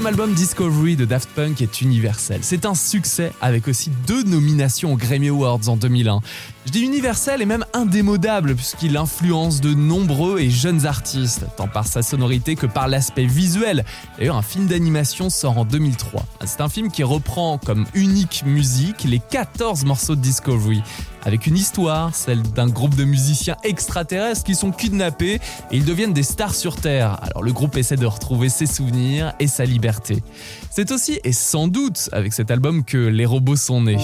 Deuxième 0.00 0.32
Discovery 0.32 0.96
de 0.96 1.04
Daft 1.04 1.28
Punk 1.34 1.60
est 1.60 1.82
universel. 1.82 2.40
C'est 2.42 2.64
un 2.64 2.74
succès 2.74 3.32
avec 3.42 3.68
aussi 3.68 3.90
deux 4.06 4.22
nominations 4.22 4.94
aux 4.94 4.96
Grammy 4.96 5.28
Awards 5.28 5.68
en 5.68 5.76
2001. 5.76 6.20
Je 6.66 6.72
dis 6.72 6.80
universel 6.80 7.42
et 7.42 7.46
même 7.46 7.64
indémodable 7.74 8.54
puisqu'il 8.54 8.96
influence 8.96 9.60
de 9.60 9.74
nombreux 9.74 10.40
et 10.40 10.48
jeunes 10.48 10.86
artistes, 10.86 11.44
tant 11.56 11.68
par 11.68 11.86
sa 11.86 12.02
sonorité 12.02 12.56
que 12.56 12.66
par 12.66 12.88
l'aspect 12.88 13.26
visuel. 13.26 13.84
D'ailleurs, 14.18 14.36
un 14.36 14.42
film 14.42 14.66
d'animation 14.66 15.28
sort 15.28 15.58
en 15.58 15.64
2003. 15.64 16.24
C'est 16.44 16.60
un 16.60 16.68
film 16.68 16.90
qui 16.90 17.02
reprend 17.02 17.58
comme 17.58 17.86
unique 17.94 18.44
musique 18.46 19.04
les 19.04 19.20
14 19.30 19.84
morceaux 19.84 20.16
de 20.16 20.20
Discovery 20.20 20.82
avec 21.24 21.46
une 21.46 21.56
histoire, 21.56 22.14
celle 22.14 22.42
d'un 22.42 22.68
groupe 22.68 22.94
de 22.94 23.04
musiciens 23.04 23.56
extraterrestres 23.64 24.44
qui 24.44 24.54
sont 24.54 24.70
kidnappés 24.70 25.34
et 25.34 25.76
ils 25.76 25.84
deviennent 25.84 26.12
des 26.12 26.22
stars 26.22 26.54
sur 26.54 26.76
Terre. 26.76 27.18
Alors 27.22 27.42
le 27.42 27.52
groupe 27.52 27.76
essaie 27.76 27.96
de 27.96 28.06
retrouver 28.06 28.48
ses 28.48 28.66
souvenirs 28.66 29.32
et 29.38 29.46
sa 29.46 29.64
liberté. 29.64 30.22
C'est 30.70 30.90
aussi 30.92 31.20
et 31.24 31.32
sans 31.32 31.68
doute 31.68 32.08
avec 32.12 32.32
cet 32.32 32.50
album 32.50 32.84
que 32.84 32.98
les 32.98 33.26
robots 33.26 33.56
sont 33.56 33.82
nés. 33.82 33.98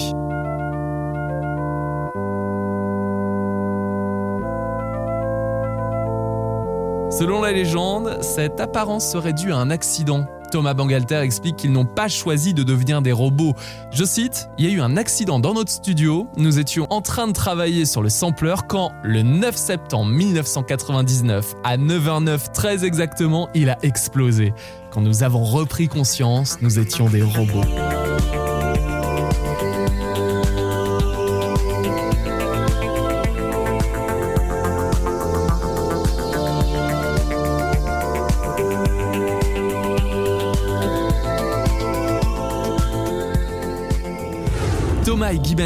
Selon 7.09 7.41
la 7.41 7.51
légende, 7.51 8.21
cette 8.21 8.59
apparence 8.59 9.09
serait 9.09 9.33
due 9.33 9.51
à 9.51 9.57
un 9.57 9.71
accident. 9.71 10.27
Thomas 10.51 10.73
Bangalter 10.73 11.19
explique 11.19 11.57
qu'ils 11.57 11.71
n'ont 11.71 11.85
pas 11.85 12.07
choisi 12.07 12.53
de 12.53 12.63
devenir 12.63 13.01
des 13.01 13.11
robots. 13.11 13.53
Je 13.91 14.03
cite, 14.03 14.49
Il 14.57 14.65
y 14.65 14.67
a 14.67 14.71
eu 14.71 14.81
un 14.81 14.97
accident 14.97 15.39
dans 15.39 15.53
notre 15.53 15.71
studio, 15.71 16.27
nous 16.37 16.59
étions 16.59 16.87
en 16.89 17.01
train 17.01 17.27
de 17.27 17.33
travailler 17.33 17.85
sur 17.85 18.01
le 18.01 18.09
sampler 18.09 18.55
quand, 18.67 18.91
le 19.03 19.23
9 19.23 19.55
septembre 19.55 20.11
1999, 20.11 21.55
à 21.63 21.77
9h09 21.77 22.51
très 22.53 22.85
exactement, 22.85 23.49
il 23.53 23.69
a 23.69 23.77
explosé. 23.83 24.53
Quand 24.91 25.01
nous 25.01 25.23
avons 25.23 25.43
repris 25.43 25.87
conscience, 25.87 26.57
nous 26.61 26.79
étions 26.79 27.09
des 27.09 27.21
robots. 27.21 27.86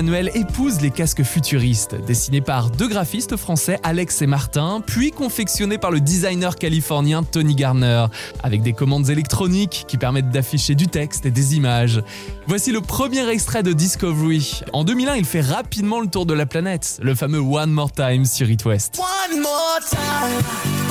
Thomas 0.01 0.17
et 0.17 0.21
Guy 0.21 0.21
Manuel 0.21 0.31
épousent 0.33 0.81
les 0.81 0.91
casques 0.91 1.23
futuristes, 1.23 1.95
dessinés 2.05 2.41
par 2.41 2.69
deux 2.69 2.87
graphistes 2.87 3.37
français, 3.37 3.79
Alex 3.83 4.21
et 4.21 4.27
Martin, 4.27 4.81
puis 4.85 5.11
confectionnés 5.11 5.77
par 5.77 5.91
le 5.91 5.99
designer 5.99 6.55
californien 6.55 7.23
Tony 7.23 7.55
Garner, 7.55 8.05
avec 8.43 8.61
des 8.61 8.73
commandes 8.73 9.09
électroniques 9.09 9.85
qui 9.87 9.97
permettent 9.97 10.29
d'afficher 10.29 10.75
du 10.75 10.87
texte 10.87 11.25
et 11.25 11.31
des 11.31 11.55
images. 11.55 12.01
Voici 12.47 12.71
le 12.71 12.81
premier 12.81 13.27
extrait 13.29 13.63
de 13.63 13.73
Discovery. 13.73 14.61
En 14.73 14.83
2001, 14.83 15.15
il 15.15 15.25
fait 15.25 15.41
rapidement 15.41 15.99
le 15.99 16.07
tour 16.07 16.25
de 16.25 16.33
la 16.33 16.45
planète, 16.45 16.99
le 17.01 17.15
fameux 17.15 17.39
One 17.39 17.71
More 17.71 17.91
Time 17.91 18.25
sur 18.25 18.49
It 18.49 18.65
West. 18.65 18.99
One 18.99 19.41
more 19.41 19.79
time. 19.89 20.90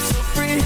so 0.00 0.22
free. 0.34 0.58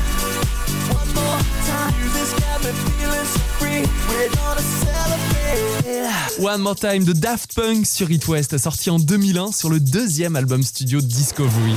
One 0.92 1.14
more 1.14 1.38
time, 1.66 1.94
this 2.12 2.32
got 2.34 2.62
me 2.64 2.72
feeling 2.72 3.26
so 3.26 3.40
free. 3.58 3.82
We're 4.08 4.28
gonna 4.30 4.60
celebrate. 4.60 6.38
One 6.38 6.60
More 6.62 6.74
Time 6.74 7.04
de 7.04 7.12
Daft 7.12 7.54
Punk 7.54 7.86
sur 7.86 8.10
It 8.10 8.26
West, 8.26 8.56
sorti 8.58 8.90
en 8.90 8.98
2001 8.98 9.52
sur 9.52 9.70
le 9.70 9.78
deuxième 9.80 10.34
album 10.36 10.62
studio 10.62 11.00
Discovery. 11.00 11.74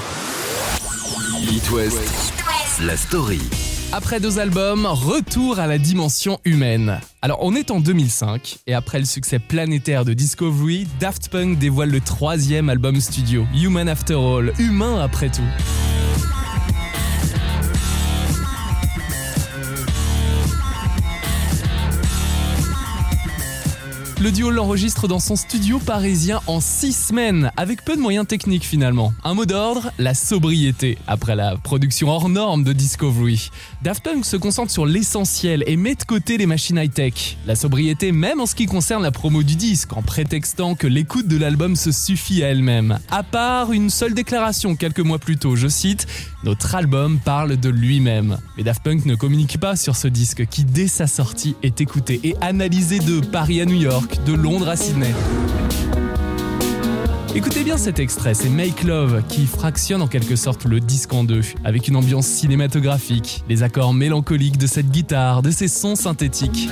It 1.52 1.70
West, 1.72 2.00
la 2.82 2.98
story. 2.98 3.42
Après 3.92 4.20
deux 4.20 4.40
albums, 4.40 4.86
retour 4.86 5.60
à 5.60 5.68
la 5.68 5.78
dimension 5.78 6.40
humaine. 6.46 7.00
Alors 7.22 7.40
on 7.42 7.56
est 7.56 7.72
en 7.72 7.80
2005 7.80 8.58
et 8.68 8.74
après 8.74 9.00
le 9.00 9.06
succès 9.06 9.40
planétaire 9.40 10.04
de 10.04 10.14
Discovery, 10.14 10.88
Daft 11.00 11.30
Punk 11.30 11.60
dévoile 11.60 11.92
le 11.92 12.02
troisième 12.02 12.70
album 12.70 13.00
studio, 13.00 13.46
Human 13.54 13.88
After 13.88 14.16
All, 14.16 14.54
humain 14.58 15.00
après 15.02 15.30
tout. 15.30 15.44
Le 24.26 24.32
duo 24.32 24.50
l'enregistre 24.50 25.08
dans 25.08 25.20
son 25.20 25.36
studio 25.36 25.78
parisien 25.78 26.42
en 26.48 26.60
6 26.60 27.10
semaines, 27.10 27.52
avec 27.58 27.86
peu 27.86 27.96
de 27.96 28.02
moyens 28.02 28.26
techniques 28.26 28.64
finalement. 28.64 29.14
Un 29.24 29.36
mot 29.36 29.46
d'ordre, 29.46 29.92
la 30.00 30.16
sobriété, 30.16 30.98
après 31.06 31.36
la 31.36 31.58
production 31.58 32.10
hors 32.10 32.28
norme 32.28 32.64
de 32.64 32.74
Discovery. 32.74 33.52
Daft 33.86 34.04
Punk 34.04 34.26
se 34.26 34.36
concentre 34.36 34.72
sur 34.72 34.88
l'essentiel 34.88 35.64
et 35.68 35.78
met 35.78 35.94
de 35.94 36.04
côté 36.06 36.40
les 36.40 36.48
machines 36.48 36.80
high-tech. 36.80 37.38
La 37.46 37.54
sobriété 37.56 38.12
même 38.12 38.42
en 38.42 38.48
ce 38.48 38.56
qui 38.56 38.66
concerne 38.66 39.04
la 39.04 39.12
promo 39.12 39.44
du 39.44 39.56
disque, 39.56 39.94
en 39.96 40.02
prétextant 40.02 40.74
que 40.74 40.88
l'écoute 40.88 41.28
de 41.28 41.38
l'album 41.38 41.76
se 41.76 41.92
suffit 41.92 42.44
à 42.44 42.48
elle-même. 42.48 42.98
À 43.12 43.22
part 43.22 43.74
une 43.74 43.92
seule 43.92 44.16
déclaration 44.16 44.76
quelques 44.76 45.02
mois 45.02 45.20
plus 45.20 45.38
tôt, 45.38 45.56
je 45.56 45.68
cite, 45.68 46.08
Notre 46.44 46.74
album 46.74 47.20
parle 47.20 47.58
de 47.58 47.70
lui-même. 47.70 48.40
Mais 48.58 48.64
Daft 48.64 48.82
Punk 48.82 49.06
ne 49.06 49.14
communique 49.14 49.60
pas 49.60 49.76
sur 49.76 49.96
ce 49.96 50.08
disque 50.08 50.48
qui 50.48 50.64
dès 50.64 50.88
sa 50.88 51.06
sortie 51.06 51.56
est 51.62 51.80
écouté 51.80 52.20
et 52.24 52.36
analysé 52.42 52.98
de 52.98 53.20
Paris 53.20 53.62
à 53.62 53.66
New 53.66 53.80
York 53.80 54.18
de 54.26 54.34
Londres 54.34 54.70
à 54.70 54.78
Sydney. 54.78 55.14
Écoutez 57.36 57.66
bien 57.66 57.76
cet 57.76 58.00
extrait, 58.00 58.34
c'est 58.34 58.48
Make 58.48 58.84
Love 58.84 59.22
qui 59.28 59.46
fractionne 59.46 60.02
en 60.02 60.08
quelque 60.08 60.38
sorte 60.38 60.64
le 60.64 60.80
disque 60.80 61.14
en 61.14 61.26
deux, 61.26 61.42
avec 61.66 61.90
une 61.90 61.98
ambiance 61.98 62.28
cinématographique, 62.28 63.44
les 63.50 63.62
accords 63.62 63.94
mélancoliques 63.94 64.58
de 64.58 64.68
cette 64.68 64.90
guitare, 64.90 65.42
de 65.42 65.52
ces 65.52 65.68
sons 65.68 65.98
synthétiques. 65.98 66.70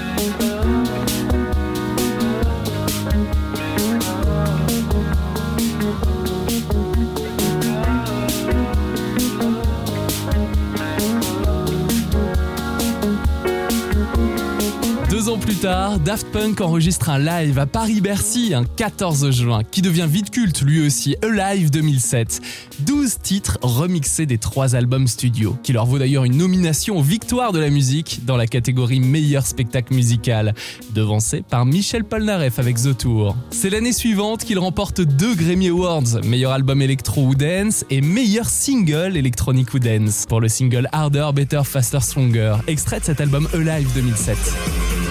Daft 15.63 16.27
Punk 16.33 16.59
enregistre 16.59 17.09
un 17.09 17.19
live 17.19 17.57
à 17.57 17.65
Paris-Bercy 17.65 18.53
un 18.53 18.65
14 18.65 19.31
juin, 19.31 19.61
qui 19.63 19.81
devient 19.81 20.07
vite 20.09 20.29
culte 20.29 20.61
lui 20.61 20.85
aussi, 20.85 21.15
Alive 21.21 21.71
2007. 21.71 22.41
12 22.81 23.19
titres 23.23 23.59
remixés 23.61 24.25
des 24.25 24.37
trois 24.37 24.75
albums 24.75 25.07
studio, 25.07 25.55
qui 25.63 25.71
leur 25.71 25.85
vaut 25.85 25.99
d'ailleurs 25.99 26.25
une 26.25 26.35
nomination 26.35 26.97
aux 26.97 27.01
victoires 27.01 27.53
de 27.53 27.59
la 27.59 27.69
musique 27.69 28.25
dans 28.25 28.35
la 28.35 28.45
catégorie 28.45 28.99
meilleur 28.99 29.45
spectacle 29.45 29.93
musical, 29.93 30.53
devancé 30.93 31.43
par 31.49 31.65
Michel 31.65 32.03
Polnareff 32.03 32.59
avec 32.59 32.75
The 32.75 32.97
Tour. 32.97 33.33
C'est 33.49 33.69
l'année 33.69 33.93
suivante 33.93 34.43
qu'il 34.43 34.59
remporte 34.59 34.99
deux 34.99 35.33
Grammy 35.33 35.69
Awards, 35.69 36.25
meilleur 36.25 36.51
album 36.51 36.81
électro 36.81 37.25
ou 37.25 37.35
dance 37.35 37.85
et 37.89 38.01
meilleur 38.01 38.49
single 38.49 39.15
électronique 39.15 39.73
ou 39.73 39.79
dance, 39.79 40.25
pour 40.27 40.41
le 40.41 40.49
single 40.49 40.89
Harder, 40.91 41.29
Better, 41.33 41.61
Faster, 41.63 42.01
Stronger, 42.01 42.57
extrait 42.67 42.99
de 42.99 43.05
cet 43.05 43.21
album 43.21 43.47
Alive 43.53 43.87
2007. 43.95 45.02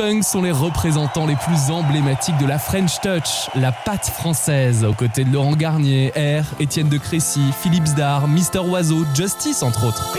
Daft 0.00 0.12
Punk 0.12 0.24
sont 0.24 0.42
les 0.42 0.50
représentants 0.50 1.26
les 1.26 1.36
plus 1.36 1.70
emblématiques 1.70 2.36
de 2.38 2.46
la 2.46 2.58
French 2.58 3.00
Touch, 3.00 3.50
la 3.54 3.70
patte 3.70 4.06
française, 4.06 4.84
aux 4.84 4.94
côtés 4.94 5.24
de 5.24 5.32
Laurent 5.32 5.54
Garnier, 5.54 6.12
R, 6.16 6.44
Étienne 6.60 6.88
de 6.88 6.96
Crécy, 6.96 7.40
Philippe 7.60 7.86
Zdar, 7.86 8.26
Mister 8.26 8.60
Oiseau, 8.60 9.04
Justice 9.14 9.62
entre 9.62 9.86
autres. 9.86 10.16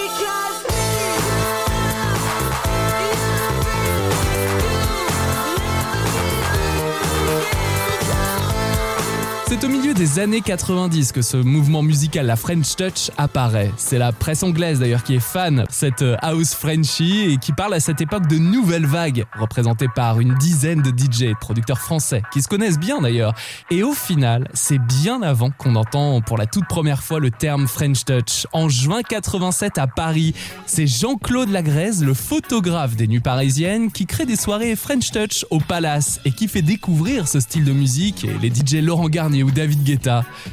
C'est 9.47 9.63
milieu 9.91 10.05
des 10.05 10.19
années 10.19 10.41
90 10.41 11.11
que 11.11 11.21
ce 11.21 11.37
mouvement 11.37 11.81
musical, 11.81 12.25
la 12.25 12.35
French 12.35 12.75
Touch, 12.75 13.09
apparaît. 13.17 13.71
C'est 13.77 13.97
la 13.97 14.11
presse 14.11 14.43
anglaise 14.43 14.79
d'ailleurs 14.79 15.03
qui 15.03 15.15
est 15.15 15.19
fan 15.19 15.65
cette 15.69 16.01
euh, 16.01 16.17
house 16.21 16.53
Frenchy 16.53 17.31
et 17.31 17.37
qui 17.37 17.51
parle 17.51 17.73
à 17.73 17.79
cette 17.79 18.01
époque 18.01 18.27
de 18.27 18.37
nouvelle 18.37 18.85
vague, 18.85 19.25
représentée 19.39 19.87
par 19.93 20.19
une 20.19 20.35
dizaine 20.35 20.81
de 20.81 20.89
DJ, 20.89 21.33
producteurs 21.39 21.79
français, 21.79 22.21
qui 22.31 22.41
se 22.41 22.47
connaissent 22.47 22.79
bien 22.79 23.01
d'ailleurs. 23.01 23.33
Et 23.69 23.83
au 23.83 23.93
final, 23.93 24.47
c'est 24.53 24.77
bien 24.77 25.21
avant 25.21 25.51
qu'on 25.51 25.75
entend 25.75 26.21
pour 26.21 26.37
la 26.37 26.45
toute 26.45 26.67
première 26.67 27.01
fois 27.01 27.19
le 27.19 27.31
terme 27.31 27.67
French 27.67 28.05
Touch. 28.05 28.47
En 28.53 28.69
juin 28.69 29.01
87 29.01 29.77
à 29.77 29.87
Paris, 29.87 30.33
c'est 30.65 30.87
Jean-Claude 30.87 31.49
Lagrèze, 31.49 32.03
le 32.03 32.13
photographe 32.13 32.95
des 32.95 33.07
nuits 33.07 33.19
parisiennes, 33.19 33.91
qui 33.91 34.05
crée 34.05 34.25
des 34.25 34.35
soirées 34.35 34.75
French 34.75 35.11
Touch 35.11 35.45
au 35.49 35.59
Palace 35.59 36.19
et 36.25 36.31
qui 36.31 36.47
fait 36.47 36.61
découvrir 36.61 37.27
ce 37.27 37.39
style 37.39 37.63
de 37.63 37.73
musique 37.73 38.25
et 38.25 38.37
les 38.41 38.49
DJ 38.49 38.83
Laurent 38.83 39.09
Garnier 39.09 39.43
ou 39.43 39.51
David 39.51 39.80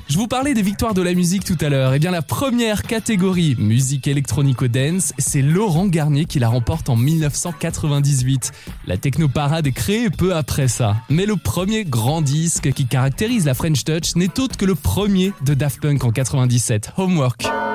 Je 0.08 0.16
vous 0.16 0.26
parlais 0.26 0.54
des 0.54 0.62
victoires 0.62 0.94
de 0.94 1.02
la 1.02 1.12
musique 1.12 1.44
tout 1.44 1.56
à 1.60 1.68
l'heure. 1.68 1.92
Et 1.92 1.96
eh 1.96 1.98
bien 1.98 2.10
la 2.10 2.22
première 2.22 2.82
catégorie 2.82 3.56
musique 3.58 4.08
électronico-dance, 4.08 5.12
c'est 5.18 5.42
Laurent 5.42 5.86
Garnier 5.86 6.24
qui 6.24 6.38
la 6.38 6.48
remporte 6.48 6.88
en 6.88 6.96
1998. 6.96 8.52
La 8.86 8.96
technoparade 8.96 9.66
est 9.66 9.72
créée 9.72 10.10
peu 10.10 10.34
après 10.34 10.68
ça. 10.68 10.96
Mais 11.10 11.26
le 11.26 11.36
premier 11.36 11.84
grand 11.84 12.22
disque 12.22 12.72
qui 12.72 12.86
caractérise 12.86 13.44
la 13.44 13.54
French 13.54 13.84
Touch 13.84 14.16
n'est 14.16 14.40
autre 14.40 14.56
que 14.56 14.64
le 14.64 14.74
premier 14.74 15.32
de 15.44 15.54
Daft 15.54 15.80
Punk 15.80 16.04
en 16.04 16.10
97, 16.10 16.92
Homework. 16.96 17.67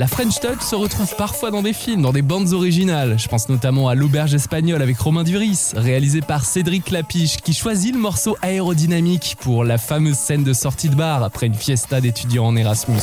La 0.00 0.06
French 0.06 0.38
Touch 0.38 0.60
se 0.60 0.76
retrouve 0.76 1.12
parfois 1.16 1.50
dans 1.50 1.60
des 1.60 1.72
films, 1.72 2.02
dans 2.02 2.12
des 2.12 2.22
bandes 2.22 2.52
originales. 2.52 3.18
Je 3.18 3.26
pense 3.26 3.48
notamment 3.48 3.88
à 3.88 3.96
L'Auberge 3.96 4.32
espagnole 4.32 4.80
avec 4.80 4.96
Romain 4.96 5.24
Duris, 5.24 5.72
réalisé 5.74 6.20
par 6.20 6.44
Cédric 6.44 6.92
Lapiche, 6.92 7.38
qui 7.38 7.52
choisit 7.52 7.92
le 7.92 8.00
morceau 8.00 8.36
aérodynamique 8.40 9.36
pour 9.40 9.64
la 9.64 9.76
fameuse 9.76 10.14
scène 10.14 10.44
de 10.44 10.52
sortie 10.52 10.88
de 10.88 10.94
bar 10.94 11.24
après 11.24 11.48
une 11.48 11.54
fiesta 11.54 12.00
d'étudiants 12.00 12.46
en 12.46 12.54
Erasmus. 12.54 13.00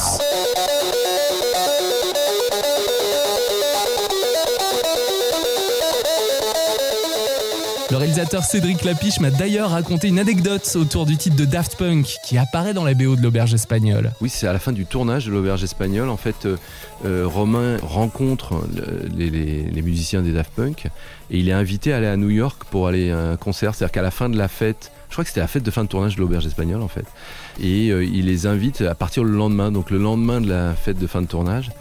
Le 7.95 7.99
réalisateur 7.99 8.43
Cédric 8.43 8.83
Lapiche 8.83 9.21
m'a 9.21 9.31
d'ailleurs 9.31 9.69
raconté 9.69 10.09
une 10.09 10.19
anecdote 10.19 10.69
autour 10.75 11.05
du 11.05 11.15
titre 11.15 11.37
de 11.37 11.45
Daft 11.45 11.77
Punk 11.77 12.17
qui 12.25 12.37
apparaît 12.37 12.73
dans 12.73 12.83
la 12.83 12.93
BO 12.93 13.15
de 13.15 13.21
l'Auberge 13.21 13.53
espagnole. 13.53 14.11
Oui, 14.19 14.27
c'est 14.27 14.47
à 14.47 14.51
la 14.51 14.59
fin 14.59 14.73
du 14.73 14.85
tournage 14.85 15.27
de 15.27 15.31
l'Auberge 15.31 15.63
espagnole. 15.63 16.09
En 16.09 16.17
fait, 16.17 16.45
euh, 16.45 16.57
euh, 17.05 17.23
Romain 17.25 17.77
rencontre 17.81 18.67
les, 19.15 19.81
musiciens 19.81 20.21
des 20.23 20.33
Daft 20.33 20.51
Punk 20.53 20.87
et 21.31 21.39
il 21.39 21.47
est 21.47 21.53
invité 21.53 21.93
à 21.93 21.97
aller 21.97 22.07
à 22.07 22.17
New 22.17 22.31
York 22.31 22.63
pour 22.69 22.89
aller 22.89 23.11
à 23.11 23.17
un 23.17 23.37
concert. 23.37 23.73
C'est-à-dire 23.73 23.93
qu'à 23.93 24.01
la 24.01 24.11
fin 24.11 24.27
de 24.27 24.37
la 24.37 24.49
fête, 24.49 24.91
je 25.07 25.13
crois 25.13 25.23
que 25.23 25.29
c'était 25.29 25.39
la 25.39 25.47
fête 25.47 25.63
de 25.63 25.71
fin 25.71 25.85
de 25.85 25.87
tournage 25.87 26.17
de 26.17 26.19
l'Auberge 26.19 26.45
espagnole 26.45 26.81
en 26.81 26.89
fait. 26.89 27.05
Et 27.61 27.91
euh, 27.91 28.03
il 28.03 28.25
les 28.25 28.45
invite 28.45 28.81
à 28.81 28.93
partir 28.93 29.23
le 29.23 29.31
lendemain, 29.31 29.71
donc 29.71 29.89
le 29.89 29.99
lendemain 29.99 30.41
de 30.41 30.49
la 30.49 30.73
fête 30.73 30.99
de 30.99 31.07
fin 31.07 31.21
de 31.21 31.27
tournage 31.27 31.71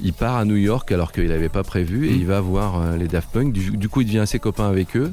il 0.00 0.12
part 0.12 0.36
à 0.36 0.44
New 0.44 0.56
York 0.56 0.90
alors 0.92 1.10
qu'il 1.10 1.26
n'avait 1.26 1.48
pas 1.48 1.64
prévu 1.64 2.06
et 2.06 2.12
mmh. 2.12 2.20
il 2.20 2.26
va 2.26 2.40
voir 2.40 2.96
les 2.96 3.08
Daft 3.08 3.30
Punk. 3.32 3.52
Du, 3.52 3.88
coup, 3.88 4.02
il 4.02 4.04
devient 4.04 4.20
assez 4.20 4.38
copain 4.38 4.68
avec 4.68 4.96
eux. 4.96 5.12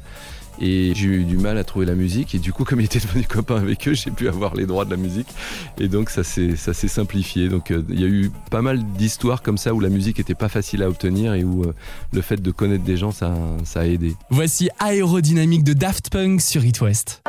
Et 0.62 0.94
j'ai 0.96 1.08
eu 1.08 1.24
du 1.24 1.38
mal 1.38 1.58
à 1.58 1.64
trouver 1.64 1.86
la 1.86 1.96
musique. 1.96 2.36
Et 2.36 2.40
du 2.40 2.54
coup, 2.54 2.64
comme 2.64 2.80
il 2.80 2.86
était 2.86 3.00
devenu 3.00 3.24
copain 3.28 3.58
avec 3.58 3.88
eux, 3.88 3.94
j'ai 3.94 4.12
pu 4.12 4.28
avoir 4.28 4.56
les 4.56 4.66
droits 4.66 4.86
de 4.86 4.92
la 4.92 4.98
musique. 4.98 5.28
Et 5.80 5.88
donc, 5.88 6.10
ça 6.10 6.24
s'est, 6.24 6.56
simplifié. 6.56 7.50
Donc, 7.50 7.72
euh, 7.72 7.84
il 7.90 8.00
y 8.00 8.04
a 8.04 8.08
eu 8.08 8.32
pas 8.52 8.62
mal 8.62 8.84
d'histoires 8.84 9.42
comme 9.42 9.58
ça 9.58 9.74
où 9.74 9.80
la 9.80 9.90
musique 9.90 10.20
était 10.20 10.36
pas 10.36 10.50
facile 10.50 10.84
à 10.84 10.90
obtenir 10.90 11.34
et 11.34 11.44
où 11.44 11.64
euh, 11.64 11.74
le 12.14 12.22
fait 12.22 12.42
de 12.42 12.52
connaître 12.52 12.84
des 12.84 12.98
gens, 12.98 13.12
ça, 13.12 13.34
ça 13.64 13.82
a 13.82 13.86
aidé. 13.86 14.16
Voici 14.30 14.70
Aérodynamique 14.80 15.64
de 15.64 15.74
Daft 15.74 16.10
Punk 16.10 16.42
sur 16.42 16.64
It 16.64 16.82
West. 16.82 17.22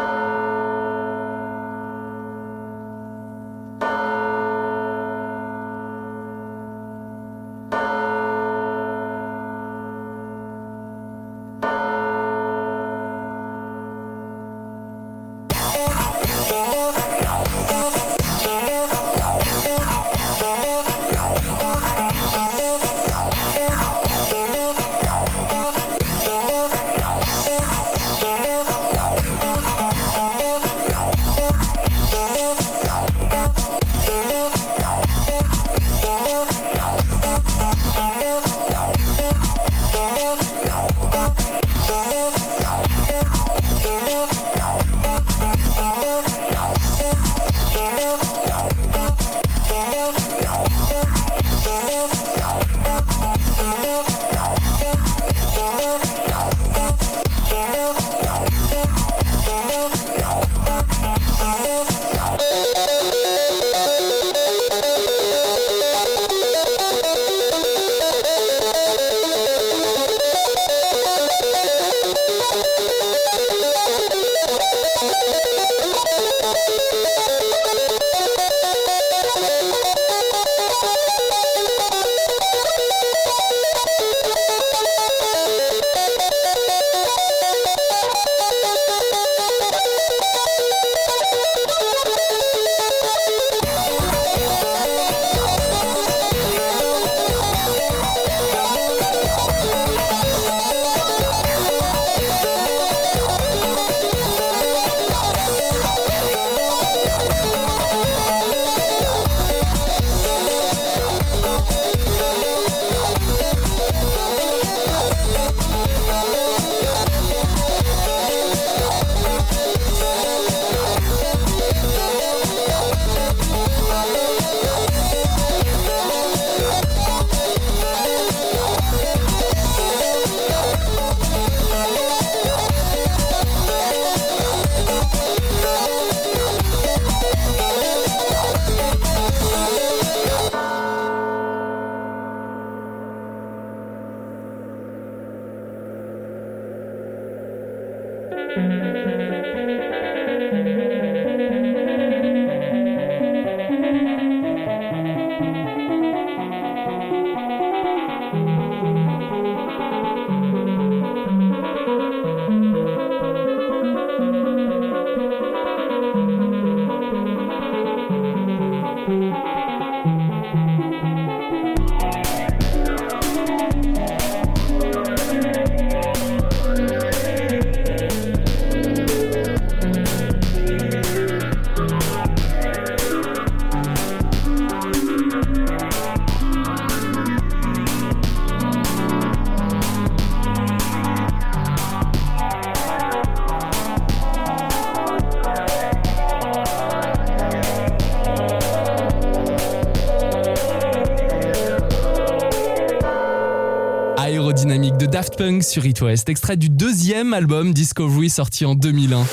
Daft 205.37 205.51
Punk 205.51 205.65
sur 205.65 205.85
It 205.85 206.01
West, 206.01 206.29
extrait 206.31 206.57
du 206.57 206.71
deuxième 206.71 207.35
album 207.35 207.75
Discovery 207.75 208.31
sorti 208.31 208.65
en 208.65 208.75
2001. 208.75 209.27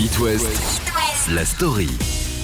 It 0.00 0.18
West, 0.18 0.46
la 1.30 1.44
story. 1.44 1.88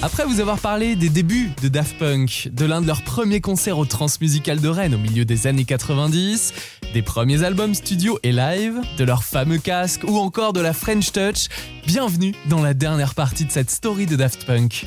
Après 0.03 0.25
vous 0.25 0.39
avoir 0.39 0.59
parlé 0.59 0.95
des 0.95 1.09
débuts 1.09 1.51
de 1.63 1.69
Daft 1.69 1.97
Punk, 1.97 2.49
de 2.51 2.65
l'un 2.65 2.81
de 2.81 2.87
leurs 2.87 3.01
premiers 3.03 3.41
concerts 3.41 3.79
au 3.79 3.85
Transmusical 3.85 4.59
de 4.59 4.67
Rennes 4.67 4.93
au 4.93 4.99
milieu 4.99 5.25
des 5.25 5.47
années 5.47 5.65
90, 5.65 6.53
des 6.93 7.01
premiers 7.01 7.43
albums 7.43 7.73
studio 7.73 8.19
et 8.21 8.31
live, 8.31 8.79
de 8.97 9.03
leur 9.05 9.23
fameux 9.23 9.57
casque 9.57 10.03
ou 10.05 10.17
encore 10.17 10.53
de 10.53 10.61
la 10.61 10.73
French 10.73 11.11
Touch, 11.11 11.47
bienvenue 11.87 12.35
dans 12.47 12.61
la 12.61 12.73
dernière 12.75 13.15
partie 13.15 13.45
de 13.45 13.51
cette 13.51 13.71
story 13.71 14.05
de 14.05 14.15
Daft 14.15 14.45
Punk. 14.45 14.85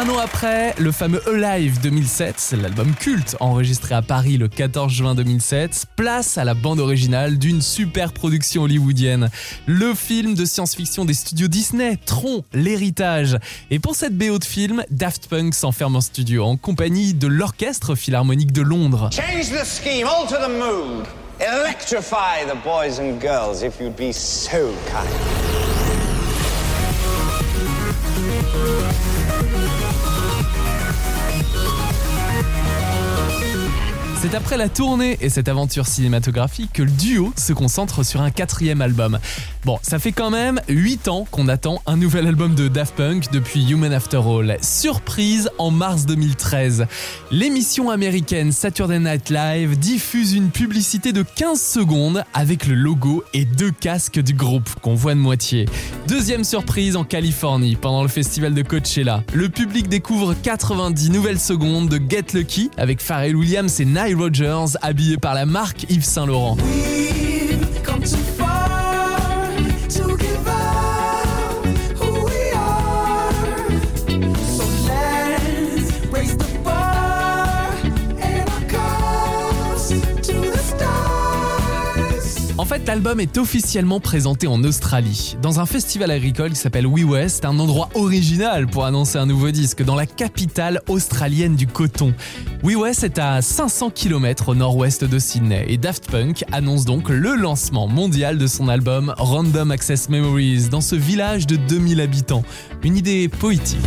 Un 0.00 0.08
an 0.08 0.18
après, 0.18 0.74
le 0.78 0.92
fameux 0.92 1.20
Alive 1.28 1.78
2007, 1.82 2.54
l'album 2.62 2.94
culte 2.94 3.36
enregistré 3.38 3.94
à 3.94 4.00
Paris 4.00 4.38
le 4.38 4.48
14 4.48 4.90
juin 4.90 5.14
2007, 5.14 5.88
place 5.94 6.38
à 6.38 6.44
la 6.44 6.54
bande 6.54 6.80
originale 6.80 7.36
d'une 7.36 7.60
super 7.60 8.14
production 8.14 8.62
hollywoodienne. 8.62 9.28
Le 9.66 9.92
film 9.92 10.32
de 10.32 10.46
science-fiction 10.46 11.04
des 11.04 11.12
studios 11.12 11.48
Disney, 11.48 11.98
Tron, 12.06 12.44
l'héritage. 12.54 13.36
Et 13.70 13.78
pour 13.78 13.94
cette 13.94 14.16
BO 14.16 14.38
de 14.38 14.44
film, 14.44 14.84
Daft 14.90 15.26
Punk 15.28 15.54
s'enferme 15.54 15.96
en 15.96 16.00
studio 16.00 16.44
en 16.44 16.56
compagnie 16.56 17.12
de 17.12 17.26
l'Orchestre 17.26 17.94
Philharmonique 17.94 18.52
de 18.52 18.62
Londres. 18.62 19.10
Change 19.12 19.50
the 19.50 19.66
scheme, 19.66 20.06
alter 20.06 20.36
the 20.36 20.48
mood. 20.48 21.04
Electrify 21.40 22.46
the 22.46 22.56
boys 22.64 22.98
and 22.98 23.20
girls 23.20 23.62
if 23.62 23.78
you'd 23.78 23.96
be 23.96 24.14
so 24.14 24.72
kind. 24.90 25.39
C'est 34.22 34.34
après 34.34 34.58
la 34.58 34.68
tournée 34.68 35.16
et 35.22 35.30
cette 35.30 35.48
aventure 35.48 35.86
cinématographique 35.86 36.74
que 36.74 36.82
le 36.82 36.90
duo 36.90 37.32
se 37.38 37.54
concentre 37.54 38.02
sur 38.02 38.20
un 38.20 38.30
quatrième 38.30 38.82
album. 38.82 39.18
Bon, 39.66 39.78
ça 39.82 39.98
fait 39.98 40.12
quand 40.12 40.30
même 40.30 40.58
8 40.68 41.08
ans 41.08 41.26
qu'on 41.30 41.46
attend 41.46 41.82
un 41.84 41.98
nouvel 41.98 42.26
album 42.26 42.54
de 42.54 42.68
Daft 42.68 42.94
Punk 42.94 43.30
depuis 43.30 43.70
Human 43.70 43.92
After 43.92 44.16
All. 44.16 44.56
Surprise 44.62 45.50
en 45.58 45.70
mars 45.70 46.06
2013. 46.06 46.86
L'émission 47.30 47.90
américaine 47.90 48.52
Saturday 48.52 48.98
Night 48.98 49.28
Live 49.28 49.78
diffuse 49.78 50.32
une 50.32 50.48
publicité 50.48 51.12
de 51.12 51.22
15 51.22 51.60
secondes 51.60 52.24
avec 52.32 52.66
le 52.66 52.74
logo 52.74 53.22
et 53.34 53.44
deux 53.44 53.70
casques 53.70 54.20
du 54.20 54.32
groupe 54.32 54.70
qu'on 54.80 54.94
voit 54.94 55.14
de 55.14 55.20
moitié. 55.20 55.66
Deuxième 56.08 56.44
surprise 56.44 56.96
en 56.96 57.04
Californie 57.04 57.76
pendant 57.76 58.02
le 58.02 58.08
festival 58.08 58.54
de 58.54 58.62
Coachella. 58.62 59.24
Le 59.34 59.50
public 59.50 59.88
découvre 59.88 60.34
90 60.42 61.10
nouvelles 61.10 61.38
secondes 61.38 61.90
de 61.90 62.00
Get 62.08 62.32
Lucky 62.32 62.70
avec 62.78 63.02
Pharrell 63.02 63.36
Williams 63.36 63.78
et 63.78 63.84
Nile 63.84 64.16
Rogers 64.16 64.78
habillés 64.80 65.18
par 65.18 65.34
la 65.34 65.44
marque 65.44 65.84
Yves 65.90 66.04
Saint 66.04 66.24
Laurent. 66.24 66.56
En 67.49 67.49
fait, 82.76 82.86
l'album 82.86 83.18
est 83.18 83.36
officiellement 83.36 83.98
présenté 83.98 84.46
en 84.46 84.62
Australie, 84.62 85.36
dans 85.42 85.58
un 85.58 85.66
festival 85.66 86.12
agricole 86.12 86.50
qui 86.50 86.56
s'appelle 86.56 86.86
We 86.86 87.04
West, 87.04 87.44
un 87.44 87.58
endroit 87.58 87.88
original 87.94 88.68
pour 88.68 88.84
annoncer 88.84 89.18
un 89.18 89.26
nouveau 89.26 89.50
disque 89.50 89.82
dans 89.82 89.96
la 89.96 90.06
capitale 90.06 90.80
australienne 90.86 91.56
du 91.56 91.66
coton. 91.66 92.14
We 92.62 92.76
West 92.76 93.02
est 93.02 93.18
à 93.18 93.42
500 93.42 93.90
km 93.90 94.50
au 94.50 94.54
nord-ouest 94.54 95.02
de 95.02 95.18
Sydney 95.18 95.64
et 95.66 95.78
Daft 95.78 96.08
Punk 96.08 96.44
annonce 96.52 96.84
donc 96.84 97.08
le 97.08 97.34
lancement 97.34 97.88
mondial 97.88 98.38
de 98.38 98.46
son 98.46 98.68
album 98.68 99.14
Random 99.18 99.72
Access 99.72 100.08
Memories 100.08 100.68
dans 100.70 100.80
ce 100.80 100.94
village 100.94 101.48
de 101.48 101.56
2000 101.56 102.00
habitants. 102.00 102.44
Une 102.84 102.96
idée 102.96 103.28
poétique. 103.28 103.80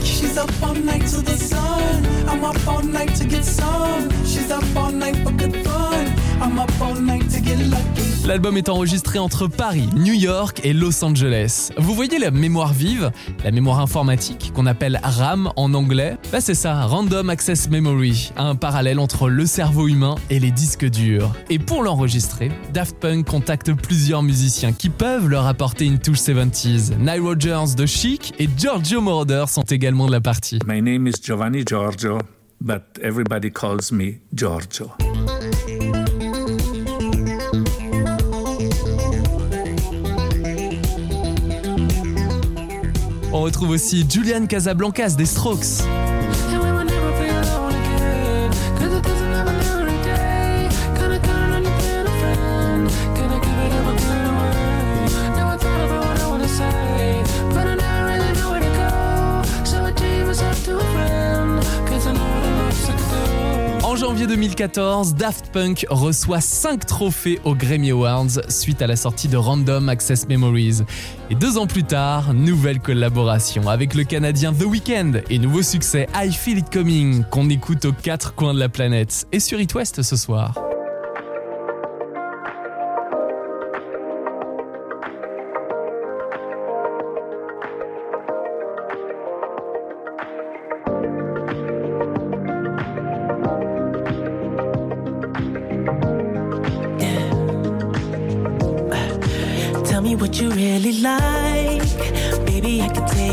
L'album 8.26 8.56
est 8.56 8.70
enregistré 8.70 9.20
entre 9.20 9.48
Paris, 9.48 9.90
New 9.98 10.14
York 10.14 10.62
et 10.64 10.72
Los 10.72 11.04
Angeles. 11.04 11.72
Vous 11.78 11.94
voyez 11.94 12.20
la 12.20 12.32
mémoire 12.32 12.72
vive, 12.72 13.12
la 13.44 13.52
mémoire 13.52 13.82
informatique 13.82 14.54
qu'on 14.56 14.66
appelle 14.66 15.02
RAM 15.04 15.52
en 15.58 15.74
anglais? 15.74 16.16
Bah 16.32 16.40
c'est 16.40 16.54
ça, 16.54 16.86
Random 16.86 17.30
Access 17.30 17.70
Memory, 17.70 18.32
un 18.38 18.56
parallèle 18.56 19.00
entre 19.00 19.28
le 19.28 19.46
cerveau 19.46 19.90
humain 19.90 20.16
et 20.30 20.40
les 20.40 20.52
disques 20.52 20.90
durs. 20.90 21.34
Et 21.50 21.60
pour 21.60 21.84
l'enregistrer, 21.84 22.50
Daft 22.74 22.96
Punk 22.98 23.28
contacte 23.28 23.74
plusieurs 23.74 24.24
musiciens 24.24 24.72
qui 24.72 24.88
peuvent 24.88 25.28
leur 25.28 25.46
apporter 25.46 25.84
une 25.86 26.00
touche 26.00 26.20
70s. 26.20 26.98
Nile 27.00 27.22
Rogers 27.22 27.76
de 27.76 27.86
Chic 27.86 28.34
et 28.40 28.48
Giorgio 28.58 29.02
Moroder 29.02 29.46
sont 29.50 29.64
également 29.64 30.08
de 30.08 30.14
la 30.14 30.22
partie. 30.22 30.60
My 30.66 30.82
name 30.82 31.08
is 31.08 31.16
Giovanni 31.22 31.66
Giorgio, 31.66 32.20
but 32.62 32.84
everybody 33.02 33.52
calls 33.52 33.92
me 33.92 34.22
Giorgio. 34.34 34.92
On 43.44 43.48
retrouve 43.48 43.72
aussi 43.72 44.06
Julian 44.10 44.46
Casablancas 44.48 45.16
des 45.18 45.26
Strokes. 45.26 45.84
Janvier 64.14 64.28
2014, 64.28 65.16
Daft 65.16 65.52
Punk 65.52 65.88
reçoit 65.90 66.40
5 66.40 66.86
trophées 66.86 67.40
aux 67.46 67.56
Grammy 67.56 67.90
Awards 67.90 68.30
suite 68.48 68.84
à 68.84 68.88
la 68.88 68.96
sortie 68.96 69.28
de 69.28 69.38
Random 69.38 69.90
Access 69.90 70.28
Memories. 70.28 70.82
Et 71.32 71.36
deux 71.36 71.58
ans 71.58 71.66
plus 71.66 71.84
tard, 71.84 72.32
nouvelle 72.36 72.80
collaboration 72.80 73.68
avec 73.68 73.96
le 73.96 74.04
Canadien 74.04 74.54
The 74.54 74.66
Weeknd 74.66 75.14
et 75.32 75.40
nouveau 75.40 75.64
succès 75.64 76.08
I 76.14 76.32
Feel 76.32 76.60
It 76.60 76.72
Coming 76.72 77.24
qu'on 77.32 77.50
écoute 77.50 77.86
aux 77.86 77.92
quatre 77.92 78.36
coins 78.36 78.54
de 78.54 78.60
la 78.60 78.70
planète 78.70 79.26
et 79.32 79.40
sur 79.40 79.60
It 79.60 79.74
West 79.74 80.04
ce 80.04 80.16
soir. 80.16 80.73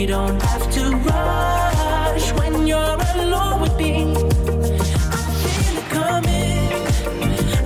We 0.00 0.06
don't 0.06 0.40
have 0.40 0.70
to 0.72 0.96
rush 0.96 2.32
when 2.32 2.66
you're 2.66 2.98
alone 3.16 3.60
with 3.60 3.76
me. 3.76 4.14
I 4.16 5.20
feel 5.42 5.76
it 5.76 5.88
coming. 5.90 6.72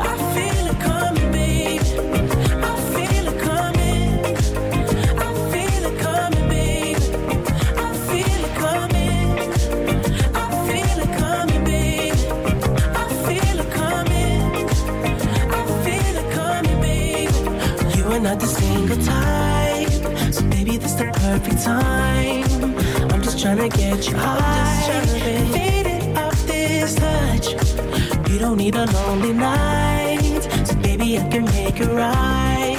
I 0.01 0.17
feel 0.35 0.67
it 0.73 0.81
coming. 0.81 1.79
I 2.65 2.75
feel 2.93 3.27
it 3.29 3.39
coming. 3.39 4.25
I 5.17 5.31
feel 5.53 5.85
it 5.91 5.97
coming. 6.01 6.97
I 7.79 7.95
feel 8.09 8.43
it 8.45 8.57
coming. 8.65 9.39
I 10.35 10.49
feel 10.67 10.99
it 11.05 11.13
coming. 11.15 12.11
I 12.99 13.09
feel 13.25 13.59
it 13.61 13.71
coming. 18.35 18.64
Perfect 21.39 21.65
time. 21.65 22.45
I'm 23.11 23.21
just 23.21 23.41
trying 23.41 23.59
to 23.59 23.69
get 23.69 24.09
you 24.09 24.17
high, 24.17 25.05
faded 25.53 26.17
off 26.17 26.47
this 26.47 26.95
touch. 26.95 27.47
You 28.31 28.39
don't 28.39 28.57
need 28.57 28.77
a 28.77 28.87
lonely 28.87 29.33
night. 29.33 30.43
So 30.65 30.77
baby, 30.77 31.19
I 31.19 31.29
can 31.29 31.45
make 31.47 31.81
it 31.81 31.89
right. 31.89 32.79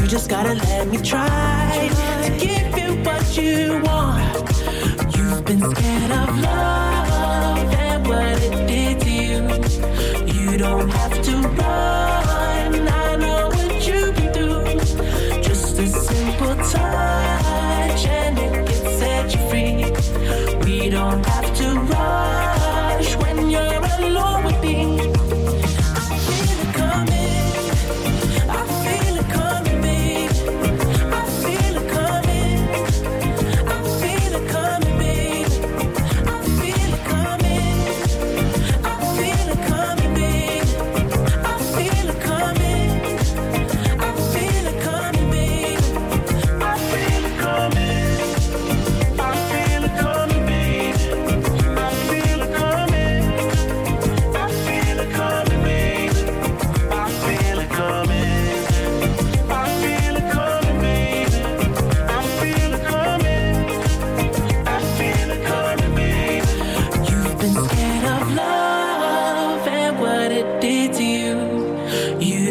You 0.00 0.06
just 0.06 0.30
gotta 0.30 0.54
let 0.54 0.86
me 0.86 0.98
try 0.98 1.90
to 2.24 2.30
give 2.38 2.78
you 2.78 2.90
what 3.02 3.36
you 3.36 3.80
want. 3.82 5.16
You've 5.16 5.44
been 5.44 5.60
scared 5.74 6.12
of 6.12 6.28
love 6.38 7.74
and 7.74 8.06
what 8.06 8.36
it 8.46 8.68
did 8.68 9.00
to 9.00 9.10
you. 9.10 9.38
You 10.32 10.58
don't 10.58 10.90
have 10.90 11.22
to 11.22 11.34
run. 11.58 12.49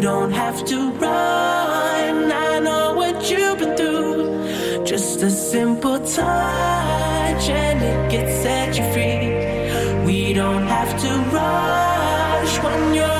You 0.00 0.06
don't 0.06 0.32
have 0.32 0.64
to 0.64 0.92
run. 0.92 2.32
I 2.32 2.58
know 2.60 2.94
what 2.94 3.30
you've 3.30 3.58
been 3.58 3.76
through. 3.76 4.82
Just 4.82 5.20
a 5.20 5.30
simple 5.30 5.98
touch 6.00 7.44
and 7.50 7.82
it 7.82 8.10
gets 8.10 8.32
set 8.42 8.78
you 8.78 8.84
free. 8.94 10.06
We 10.06 10.32
don't 10.32 10.66
have 10.66 10.98
to 11.02 11.10
rush 11.36 12.62
when 12.64 12.94
you're 12.94 13.19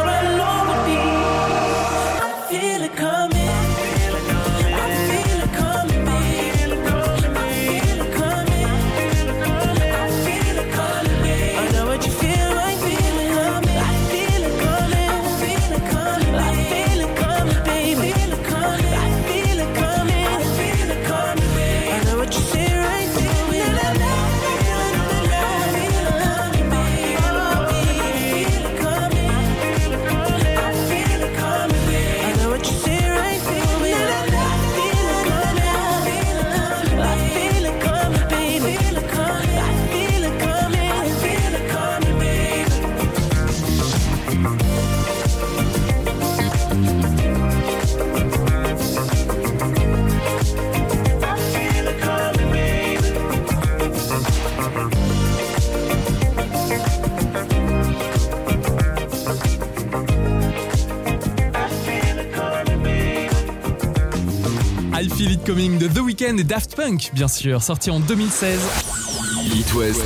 Coming 65.51 65.79
de 65.79 65.89
The 65.89 65.99
Weeknd 65.99 66.39
et 66.39 66.45
Daft 66.45 66.77
Punk, 66.77 67.11
bien 67.13 67.27
sûr, 67.27 67.61
sorti 67.61 67.91
en 67.91 67.99
2016. 67.99 68.61
It 69.53 69.75
West, 69.75 70.01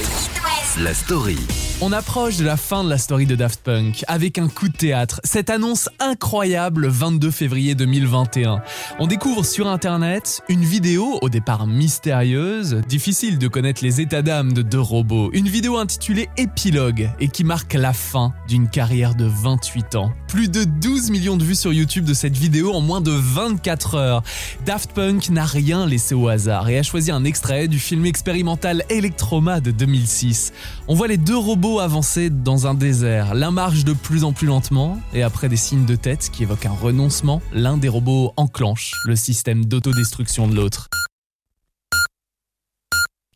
la 0.79 0.95
story. 0.95 1.37
On 1.81 1.91
approche 1.91 2.37
de 2.37 2.45
la 2.45 2.57
fin 2.57 2.85
de 2.85 2.89
la 2.89 2.99
story 2.99 3.27
de 3.27 3.35
Daft 3.35 3.61
Punk 3.65 4.05
avec 4.07 4.39
un 4.39 4.49
coup 4.49 4.69
de 4.69 4.77
théâtre. 4.77 5.21
Cette 5.25 5.51
annonce 5.51 5.89
incroyable 5.99 6.83
le 6.83 6.89
22 6.89 7.33
février 7.33 7.75
2021. 7.75 8.63
On 9.01 9.09
découvre 9.09 9.45
sur 9.45 9.67
internet 9.67 10.41
une 10.49 10.65
vidéo 10.65 11.19
au 11.21 11.29
départ 11.29 11.67
mystérieuse, 11.67 12.81
difficile 12.89 13.39
de 13.39 13.49
connaître 13.49 13.83
les 13.83 14.01
états 14.01 14.23
d'âme 14.23 14.53
de 14.53 14.63
deux 14.63 14.81
robots. 14.81 15.31
Une 15.33 15.49
vidéo 15.49 15.77
intitulée 15.77 16.29
Épilogue 16.37 17.11
et 17.19 17.27
qui 17.27 17.43
marque 17.43 17.75
la 17.75 17.93
fin 17.93 18.33
d'une 18.47 18.69
carrière 18.69 19.17
de 19.17 19.25
28 19.27 19.97
ans. 19.97 20.13
Plus 20.29 20.49
de 20.49 20.63
12 20.63 21.11
millions 21.11 21.37
de 21.37 21.45
vues 21.45 21.57
sur 21.57 21.73
YouTube 21.73 22.05
de 22.05 22.15
cette 22.15 22.37
vidéo 22.37 22.73
en 22.73 22.81
moins 22.83 23.01
de 23.01 23.11
24 23.11 23.95
heures. 23.97 24.23
Daft 24.65 24.93
Punk 24.93 25.29
n'a 25.29 25.45
rien 25.45 25.87
laissé 25.87 26.15
au 26.15 26.29
hasard 26.29 26.69
et 26.69 26.79
a 26.79 26.85
choisi 26.85 27.11
un 27.11 27.25
extrait 27.25 27.67
du 27.67 27.81
film 27.81 28.07
expérimental 28.07 28.85
Electroma 28.91 29.61
de 29.61 29.73
2006. 29.73 30.53
On 30.87 30.95
voit 30.95 31.09
les 31.09 31.17
deux 31.17 31.37
robots 31.37 31.64
avancer 31.65 32.29
dans 32.29 32.67
un 32.67 32.75
désert. 32.75 33.35
L'un 33.35 33.51
marche 33.51 33.85
de 33.85 33.95
plus 33.95 34.25
en 34.25 34.33
plus 34.33 34.47
lentement 34.47 35.01
et 35.15 35.23
après 35.23 35.49
des 35.49 35.57
signes 35.57 35.87
de 35.87 35.97
tête 35.97 36.31
qui 36.31 36.43
évoquent 36.43 36.67
un 36.67 36.73
renoncement, 36.73 37.41
l'un 37.53 37.79
des 37.79 37.89
robots 37.89 38.35
enclenche 38.37 38.93
le 39.07 39.17
système 39.17 39.65
d'autodestruction 39.65 40.47
de 40.47 40.55
l'autre. 40.55 40.89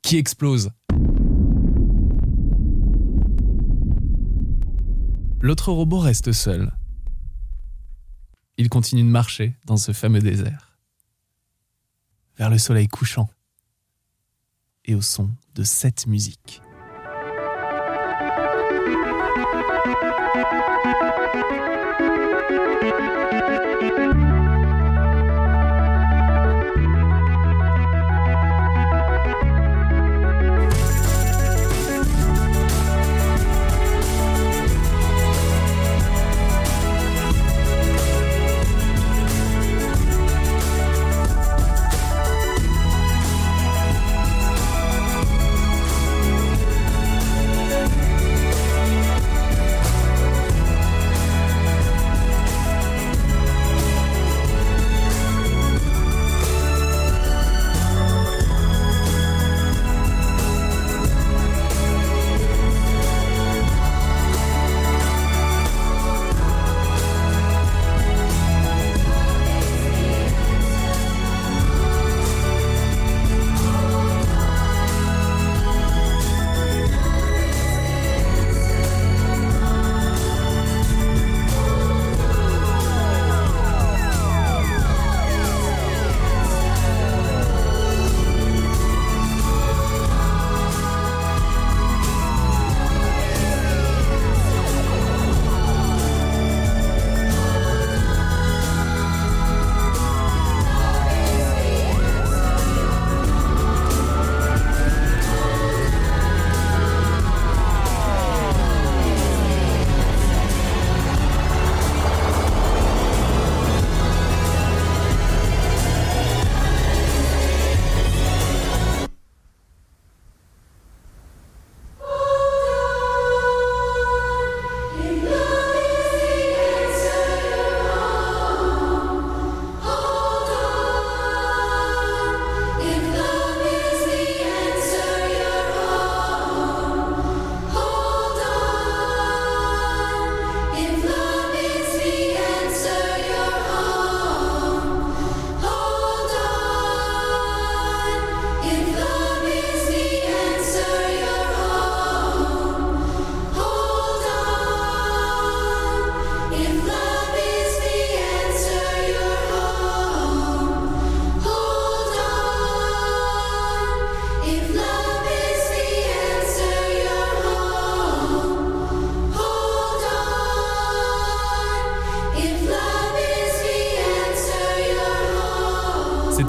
Qui 0.02 0.18
explose? 0.18 0.70
L'autre 5.40 5.72
robot 5.72 6.00
reste 6.00 6.32
seul. 6.32 6.72
Il 8.58 8.68
continue 8.68 9.04
de 9.04 9.08
marcher 9.08 9.56
dans 9.64 9.78
ce 9.78 9.92
fameux 9.92 10.20
désert. 10.20 10.78
Vers 12.36 12.50
le 12.50 12.58
soleil 12.58 12.88
couchant. 12.88 13.30
Et 14.84 14.94
au 14.94 15.00
son 15.00 15.30
de 15.54 15.64
cette 15.64 16.06
musique. 16.06 16.60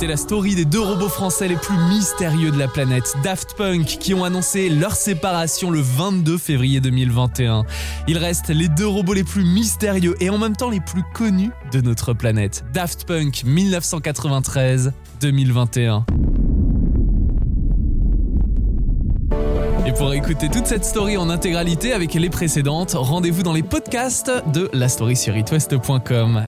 La 0.10 0.18
story 0.18 0.55
des 0.55 0.66
deux 0.66 0.82
robots 0.82 1.07
français 1.07 1.47
les 1.47 1.55
plus 1.55 1.78
mystérieux 1.88 2.49
de 2.49 2.57
la 2.57 2.68
planète, 2.68 3.16
Daft 3.24 3.53
Punk, 3.53 3.86
qui 3.86 4.16
ont 4.16 4.24
annoncé 4.24 4.68
leur 4.68 4.95
séparation 4.95 5.70
le 5.70 5.82
22 5.82 6.39
février 6.39 6.82
2021. 6.82 7.64
Ils 8.07 8.18
restent 8.18 8.49
les 8.49 8.70
deux 8.70 8.88
robots 8.88 9.14
les 9.14 9.24
plus 9.24 9.43
mystérieux 9.43 10.16
et 10.20 10.32
en 10.32 10.39
même 10.39 10.55
temps 10.55 10.72
les 10.72 10.80
plus 10.80 11.03
connus 11.14 11.51
de 11.72 11.82
notre 11.82 12.14
planète. 12.14 12.66
Daft 12.74 13.05
Punk 13.05 13.43
1993-2021. 13.45 16.01
Et 19.86 19.91
pour 19.91 20.12
écouter 20.14 20.49
toute 20.49 20.66
cette 20.66 20.86
story 20.86 21.18
en 21.18 21.30
intégralité 21.30 21.93
avec 21.93 22.16
les 22.16 22.30
précédentes, 22.30 22.93
rendez-vous 22.95 23.43
dans 23.43 23.53
les 23.53 23.64
podcasts 23.64 24.32
de 24.53 24.72
la 24.74 24.89
story 24.89 25.16
sur 25.16 25.38
itwest.com. 25.38 26.38